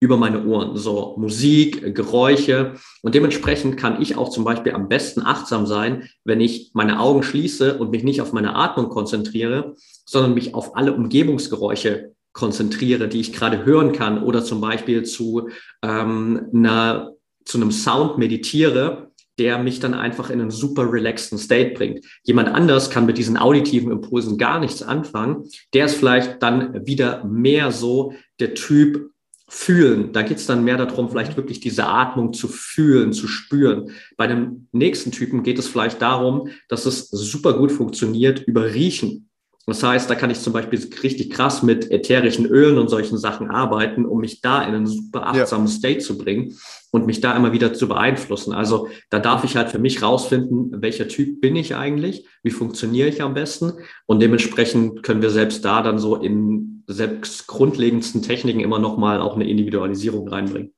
[0.03, 0.75] über meine Ohren.
[0.75, 2.73] So Musik, Geräusche.
[3.01, 7.23] Und dementsprechend kann ich auch zum Beispiel am besten achtsam sein, wenn ich meine Augen
[7.23, 9.75] schließe und mich nicht auf meine Atmung konzentriere,
[10.05, 15.47] sondern mich auf alle Umgebungsgeräusche konzentriere, die ich gerade hören kann oder zum Beispiel zu,
[15.81, 17.13] ähm, einer,
[17.45, 22.05] zu einem Sound meditiere der mich dann einfach in einen super relaxten State bringt.
[22.23, 25.49] Jemand anders kann mit diesen auditiven Impulsen gar nichts anfangen.
[25.73, 29.09] Der ist vielleicht dann wieder mehr so der Typ
[29.53, 30.11] fühlen.
[30.13, 33.91] Da geht es dann mehr darum, vielleicht wirklich diese Atmung zu fühlen, zu spüren.
[34.17, 39.29] Bei dem nächsten Typen geht es vielleicht darum, dass es super gut funktioniert über Riechen.
[39.65, 43.49] Das heißt, da kann ich zum Beispiel richtig krass mit ätherischen Ölen und solchen Sachen
[43.49, 45.73] arbeiten, um mich da in einen super achtsamen ja.
[45.73, 46.57] State zu bringen
[46.91, 48.53] und mich da immer wieder zu beeinflussen.
[48.53, 53.07] Also da darf ich halt für mich rausfinden, welcher Typ bin ich eigentlich, wie funktioniere
[53.07, 53.73] ich am besten
[54.05, 59.21] und dementsprechend können wir selbst da dann so in selbst grundlegendsten Techniken immer noch mal
[59.21, 60.73] auch eine Individualisierung reinbringen.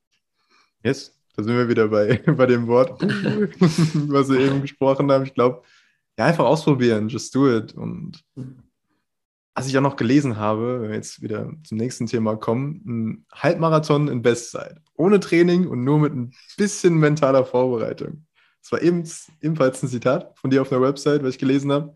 [0.83, 5.25] Yes, da sind wir wieder bei, bei dem Wort, was wir eben gesprochen haben.
[5.25, 5.63] Ich glaube,
[6.19, 8.23] ja, einfach ausprobieren, just do it und
[9.55, 13.25] was ich auch noch gelesen habe, wenn wir jetzt wieder zum nächsten Thema kommen, ein
[13.33, 14.81] Halbmarathon in Bestzeit.
[14.95, 18.25] Ohne Training und nur mit ein bisschen mentaler Vorbereitung.
[18.61, 19.09] Das war eben,
[19.41, 21.93] ebenfalls ein Zitat von dir auf der Website, was ich gelesen habe.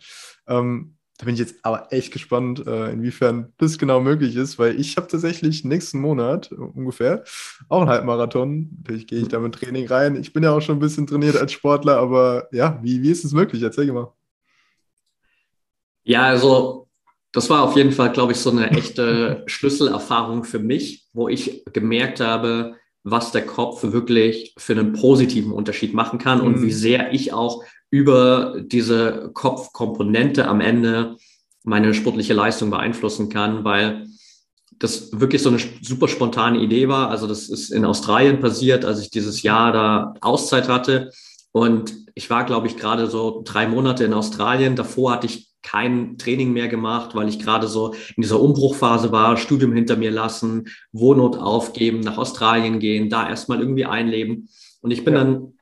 [0.48, 4.80] Ähm, da bin ich jetzt aber echt gespannt, äh, inwiefern das genau möglich ist, weil
[4.80, 7.26] ich habe tatsächlich nächsten Monat ungefähr
[7.68, 8.70] auch einen Halbmarathon.
[8.78, 10.16] Natürlich gehe ich da mit Training rein.
[10.16, 13.26] Ich bin ja auch schon ein bisschen trainiert als Sportler, aber ja, wie, wie ist
[13.26, 13.62] es möglich?
[13.62, 14.14] Erzähl mal.
[16.04, 16.89] Ja, also
[17.32, 21.64] das war auf jeden Fall, glaube ich, so eine echte Schlüsselerfahrung für mich, wo ich
[21.74, 26.46] gemerkt habe, was der Kopf wirklich für einen positiven Unterschied machen kann mhm.
[26.46, 31.18] und wie sehr ich auch über diese Kopfkomponente am Ende
[31.64, 34.08] meine sportliche Leistung beeinflussen kann, weil
[34.80, 37.10] das wirklich so eine super spontane Idee war.
[37.10, 41.12] Also das ist in Australien passiert, als ich dieses Jahr da Auszeit hatte.
[41.52, 44.76] Und ich war, glaube ich, gerade so drei Monate in Australien.
[44.76, 49.38] Davor hatte ich kein Training mehr gemacht, weil ich gerade so in dieser Umbruchphase war,
[49.38, 54.50] Studium hinter mir lassen, Wohnort aufgeben, nach Australien gehen, da erstmal irgendwie einleben.
[54.82, 55.24] Und ich bin ja.
[55.24, 55.54] dann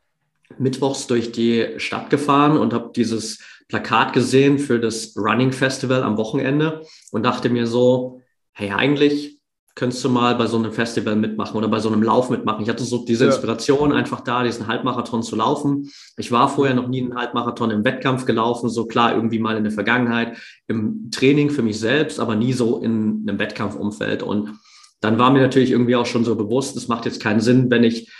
[0.58, 6.18] mittwochs durch die Stadt gefahren und habe dieses Plakat gesehen für das Running Festival am
[6.18, 8.22] Wochenende und dachte mir so,
[8.54, 9.37] hey, eigentlich
[9.78, 12.64] könntest du mal bei so einem Festival mitmachen oder bei so einem Lauf mitmachen.
[12.64, 15.92] Ich hatte so diese Inspiration einfach da, diesen Halbmarathon zu laufen.
[16.18, 19.64] Ich war vorher noch nie einen Halbmarathon im Wettkampf gelaufen, so klar irgendwie mal in
[19.64, 20.36] der Vergangenheit
[20.68, 24.24] im Training für mich selbst, aber nie so in einem Wettkampfumfeld.
[24.24, 24.58] Und
[25.00, 27.84] dann war mir natürlich irgendwie auch schon so bewusst, es macht jetzt keinen Sinn, wenn
[27.84, 28.12] ich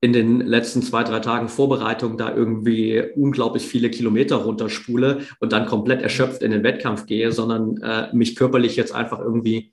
[0.00, 5.66] in den letzten zwei, drei Tagen Vorbereitung da irgendwie unglaublich viele Kilometer runterspule und dann
[5.66, 9.72] komplett erschöpft in den Wettkampf gehe, sondern äh, mich körperlich jetzt einfach irgendwie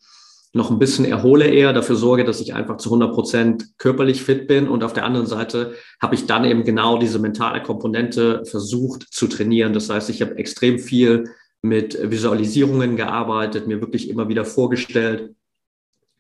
[0.54, 4.47] noch ein bisschen erhole eher, dafür sorge, dass ich einfach zu 100 Prozent körperlich fit
[4.47, 4.68] bin.
[4.68, 9.28] Und auf der anderen Seite habe ich dann eben genau diese mentale Komponente versucht zu
[9.28, 9.74] trainieren.
[9.74, 11.26] Das heißt, ich habe extrem viel
[11.62, 15.36] mit Visualisierungen gearbeitet, mir wirklich immer wieder vorgestellt,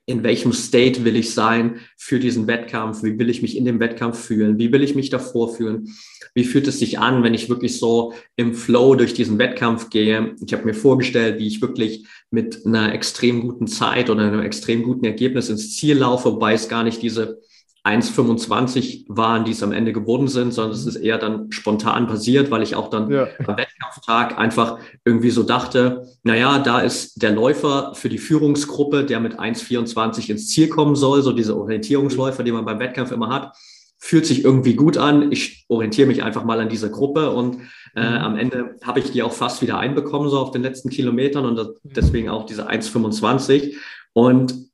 [0.09, 3.79] in welchem State will ich sein für diesen Wettkampf, wie will ich mich in dem
[3.79, 5.89] Wettkampf fühlen, wie will ich mich davor fühlen,
[6.33, 10.35] wie fühlt es sich an, wenn ich wirklich so im Flow durch diesen Wettkampf gehe.
[10.45, 14.83] Ich habe mir vorgestellt, wie ich wirklich mit einer extrem guten Zeit oder einem extrem
[14.83, 17.39] guten Ergebnis ins Ziel laufe, wobei es gar nicht diese
[17.85, 22.51] 1,25 waren, die es am Ende geworden sind, sondern es ist eher dann spontan passiert,
[22.51, 23.27] weil ich auch dann ja.
[23.45, 29.19] am Wettkampftag einfach irgendwie so dachte, naja, da ist der Läufer für die Führungsgruppe, der
[29.19, 33.55] mit 1,24 ins Ziel kommen soll, so diese Orientierungsläufer, die man beim Wettkampf immer hat,
[33.97, 35.31] fühlt sich irgendwie gut an.
[35.31, 37.57] Ich orientiere mich einfach mal an dieser Gruppe und
[37.95, 38.17] äh, mhm.
[38.17, 41.55] am Ende habe ich die auch fast wieder einbekommen, so auf den letzten Kilometern und
[41.55, 41.93] das, mhm.
[41.95, 43.75] deswegen auch diese 1,25.
[44.13, 44.68] Und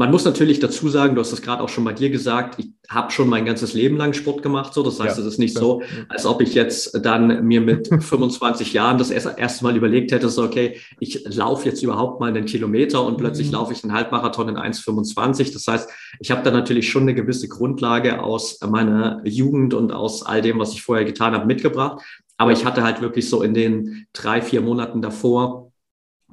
[0.00, 2.70] man muss natürlich dazu sagen, du hast es gerade auch schon bei dir gesagt, ich
[2.88, 4.72] habe schon mein ganzes Leben lang Sport gemacht.
[4.72, 4.82] So.
[4.82, 8.72] Das heißt, ja, es ist nicht so, als ob ich jetzt dann mir mit 25
[8.72, 12.46] Jahren das erste, erste Mal überlegt hätte, so, okay, ich laufe jetzt überhaupt mal einen
[12.46, 13.52] Kilometer und plötzlich mhm.
[13.52, 15.52] laufe ich einen Halbmarathon in 1,25.
[15.52, 20.24] Das heißt, ich habe da natürlich schon eine gewisse Grundlage aus meiner Jugend und aus
[20.24, 22.00] all dem, was ich vorher getan habe, mitgebracht.
[22.38, 25.69] Aber ich hatte halt wirklich so in den drei, vier Monaten davor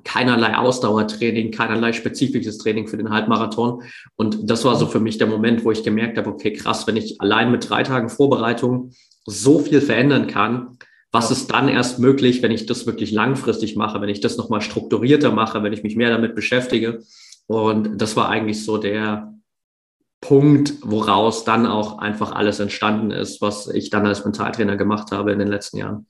[0.08, 3.84] keinerlei Ausdauertraining, keinerlei spezifisches Training für den Halbmarathon.
[4.16, 6.95] Und das war so für mich der Moment, wo ich gemerkt habe, okay, krass, wenn
[6.95, 8.91] ich allein mit drei Tagen Vorbereitung
[9.26, 10.78] so viel verändern kann,
[11.12, 14.62] was ist dann erst möglich, wenn ich das wirklich langfristig mache, wenn ich das nochmal
[14.62, 17.03] strukturierter mache, wenn ich mich mehr damit beschäftige?
[17.47, 19.34] Und das war eigentlich so der
[20.22, 25.34] Punkt, woraus dann auch einfach alles entstanden ist, was ich dann als Mentaltrainer gemacht habe
[25.34, 26.08] in den letzten Jahren.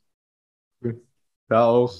[1.49, 1.93] Ja, auch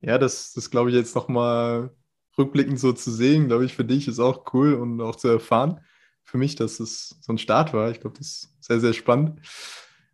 [0.00, 1.90] ja, das, das glaube ich jetzt nochmal
[2.36, 5.80] rückblickend so zu sehen, glaube ich, für dich ist auch cool und auch zu erfahren.
[6.22, 7.90] Für mich, dass es so ein Start war.
[7.90, 9.40] Ich glaube, das ist sehr, sehr spannend.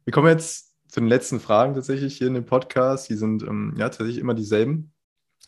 [0.04, 3.10] Wir kommen jetzt zu den letzten Fragen tatsächlich hier in dem Podcast.
[3.10, 4.92] Die sind ähm, ja tatsächlich immer dieselben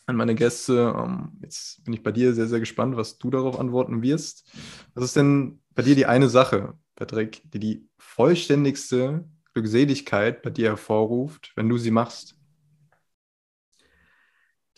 [0.06, 0.94] an meine Gäste.
[0.96, 4.50] Ähm, jetzt bin ich bei dir sehr, sehr gespannt, was du darauf antworten wirst.
[4.94, 9.24] Was ist denn bei dir die eine Sache, Patrick, die die vollständigste
[9.54, 12.35] Glückseligkeit bei dir hervorruft, wenn du sie machst?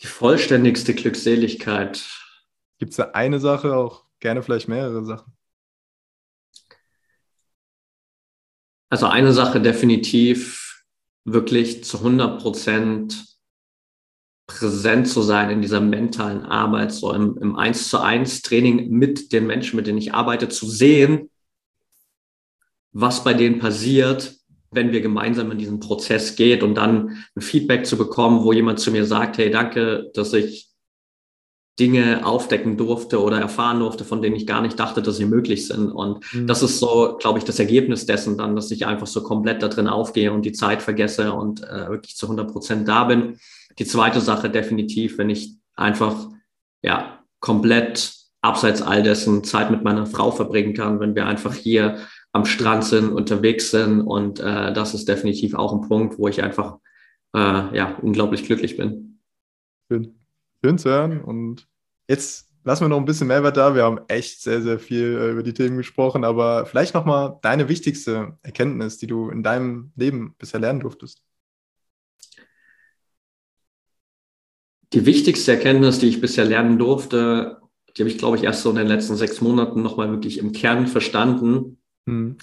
[0.01, 2.07] Die vollständigste Glückseligkeit.
[2.77, 5.33] Gibt es da eine Sache, auch gerne vielleicht mehrere Sachen?
[8.89, 10.83] Also eine Sache definitiv
[11.25, 13.25] wirklich zu 100 Prozent
[14.47, 19.31] präsent zu sein in dieser mentalen Arbeit, so im, im 1 zu 1 Training mit
[19.31, 21.29] den Menschen, mit denen ich arbeite, zu sehen,
[22.91, 24.38] was bei denen passiert,
[24.71, 28.79] wenn wir gemeinsam in diesen Prozess geht und dann ein Feedback zu bekommen, wo jemand
[28.79, 30.69] zu mir sagt, hey, danke, dass ich
[31.79, 35.65] Dinge aufdecken durfte oder erfahren durfte, von denen ich gar nicht dachte, dass sie möglich
[35.65, 35.91] sind.
[35.91, 36.45] Und mhm.
[36.45, 39.69] das ist so, glaube ich, das Ergebnis dessen dann, dass ich einfach so komplett da
[39.69, 43.37] drin aufgehe und die Zeit vergesse und äh, wirklich zu 100 Prozent da bin.
[43.79, 46.27] Die zweite Sache definitiv, wenn ich einfach,
[46.81, 51.99] ja, komplett abseits all dessen Zeit mit meiner Frau verbringen kann, wenn wir einfach hier
[52.39, 54.01] am Strand sind, unterwegs sind.
[54.01, 56.79] Und äh, das ist definitiv auch ein Punkt, wo ich einfach
[57.35, 59.19] äh, ja, unglaublich glücklich bin.
[59.89, 60.15] Schön.
[60.63, 61.21] Schön zu hören.
[61.21, 61.67] Und
[62.07, 63.75] jetzt lassen wir noch ein bisschen Mehrwert da.
[63.75, 67.69] Wir haben echt sehr, sehr viel äh, über die Themen gesprochen, aber vielleicht nochmal deine
[67.69, 71.21] wichtigste Erkenntnis, die du in deinem Leben bisher lernen durftest.
[74.93, 77.59] Die wichtigste Erkenntnis, die ich bisher lernen durfte,
[77.95, 80.51] die habe ich, glaube ich, erst so in den letzten sechs Monaten nochmal wirklich im
[80.51, 81.78] Kern verstanden.
[82.05, 82.37] Mhm.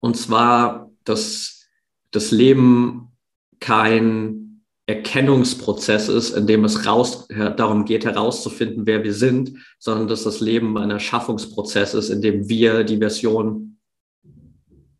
[0.00, 1.68] Und zwar, dass
[2.10, 3.12] das Leben
[3.60, 10.24] kein Erkennungsprozess ist, in dem es raus, darum geht, herauszufinden, wer wir sind, sondern dass
[10.24, 13.78] das Leben ein Erschaffungsprozess ist, in dem wir die Version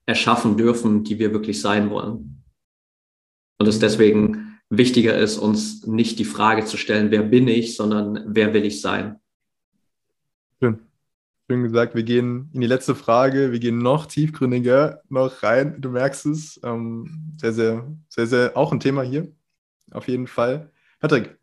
[0.06, 2.44] erschaffen dürfen, die wir wirklich sein wollen.
[3.58, 8.24] Und es deswegen wichtiger ist, uns nicht die Frage zu stellen, wer bin ich, sondern
[8.26, 9.20] wer will ich sein.
[10.60, 10.78] Schön.
[11.52, 15.78] Schön gesagt, wir gehen in die letzte Frage, wir gehen noch tiefgründiger noch rein.
[15.82, 16.58] Du merkst es.
[16.64, 19.30] Ähm, sehr, sehr, sehr, sehr auch ein Thema hier
[19.90, 20.70] auf jeden Fall.
[20.98, 21.36] Patrick,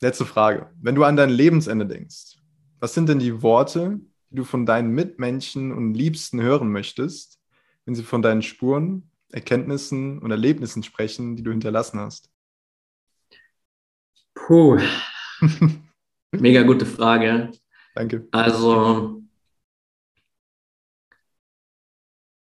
[0.00, 0.70] letzte Frage.
[0.80, 2.38] Wenn du an dein Lebensende denkst,
[2.78, 4.00] was sind denn die Worte,
[4.30, 7.38] die du von deinen Mitmenschen und Liebsten hören möchtest,
[7.84, 12.30] wenn sie von deinen Spuren, Erkenntnissen und Erlebnissen sprechen, die du hinterlassen hast?
[14.32, 14.80] Puh.
[16.32, 17.52] Mega gute Frage.
[17.94, 18.26] Danke.
[18.30, 19.20] Also,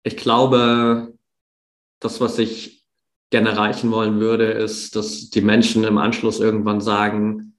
[0.02, 1.14] ich glaube,
[2.00, 2.84] das, was ich
[3.30, 7.54] gerne erreichen wollen würde, ist, dass die Menschen im Anschluss irgendwann sagen,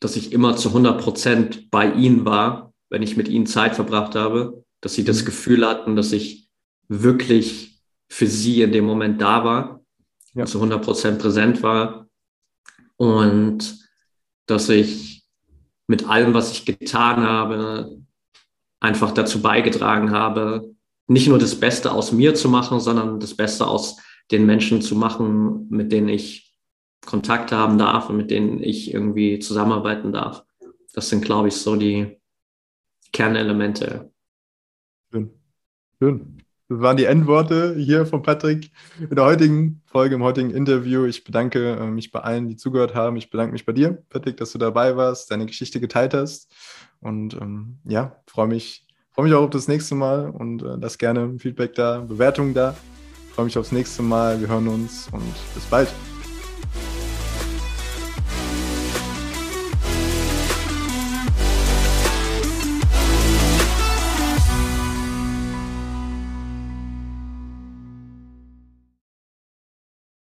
[0.00, 4.14] dass ich immer zu 100 Prozent bei ihnen war, wenn ich mit ihnen Zeit verbracht
[4.14, 5.26] habe, dass sie das mhm.
[5.26, 6.48] Gefühl hatten, dass ich
[6.88, 9.84] wirklich für sie in dem Moment da war,
[10.34, 10.46] ja.
[10.46, 12.08] zu 100 Prozent präsent war
[12.96, 13.88] und
[14.46, 15.24] dass ich
[15.86, 17.98] mit allem, was ich getan habe,
[18.80, 20.74] einfach dazu beigetragen habe,
[21.08, 23.96] nicht nur das Beste aus mir zu machen, sondern das Beste aus
[24.30, 26.54] den Menschen zu machen, mit denen ich
[27.04, 30.44] Kontakt haben darf und mit denen ich irgendwie zusammenarbeiten darf.
[30.92, 32.20] Das sind, glaube ich, so die
[33.12, 34.12] Kernelemente.
[35.10, 35.30] Schön.
[35.98, 36.38] Schön.
[36.68, 41.06] Das waren die Endworte hier von Patrick in der heutigen Folge, im heutigen Interview.
[41.06, 43.16] Ich bedanke äh, mich bei allen, die zugehört haben.
[43.16, 46.52] Ich bedanke mich bei dir, Patrick, dass du dabei warst, deine Geschichte geteilt hast.
[47.00, 48.86] Und ähm, ja, freue mich,
[49.18, 52.76] freue mich auch auf das nächste Mal und äh, lass gerne Feedback da, Bewertungen da
[53.34, 54.40] freue mich aufs nächste Mal.
[54.40, 55.88] Wir hören uns und bis bald.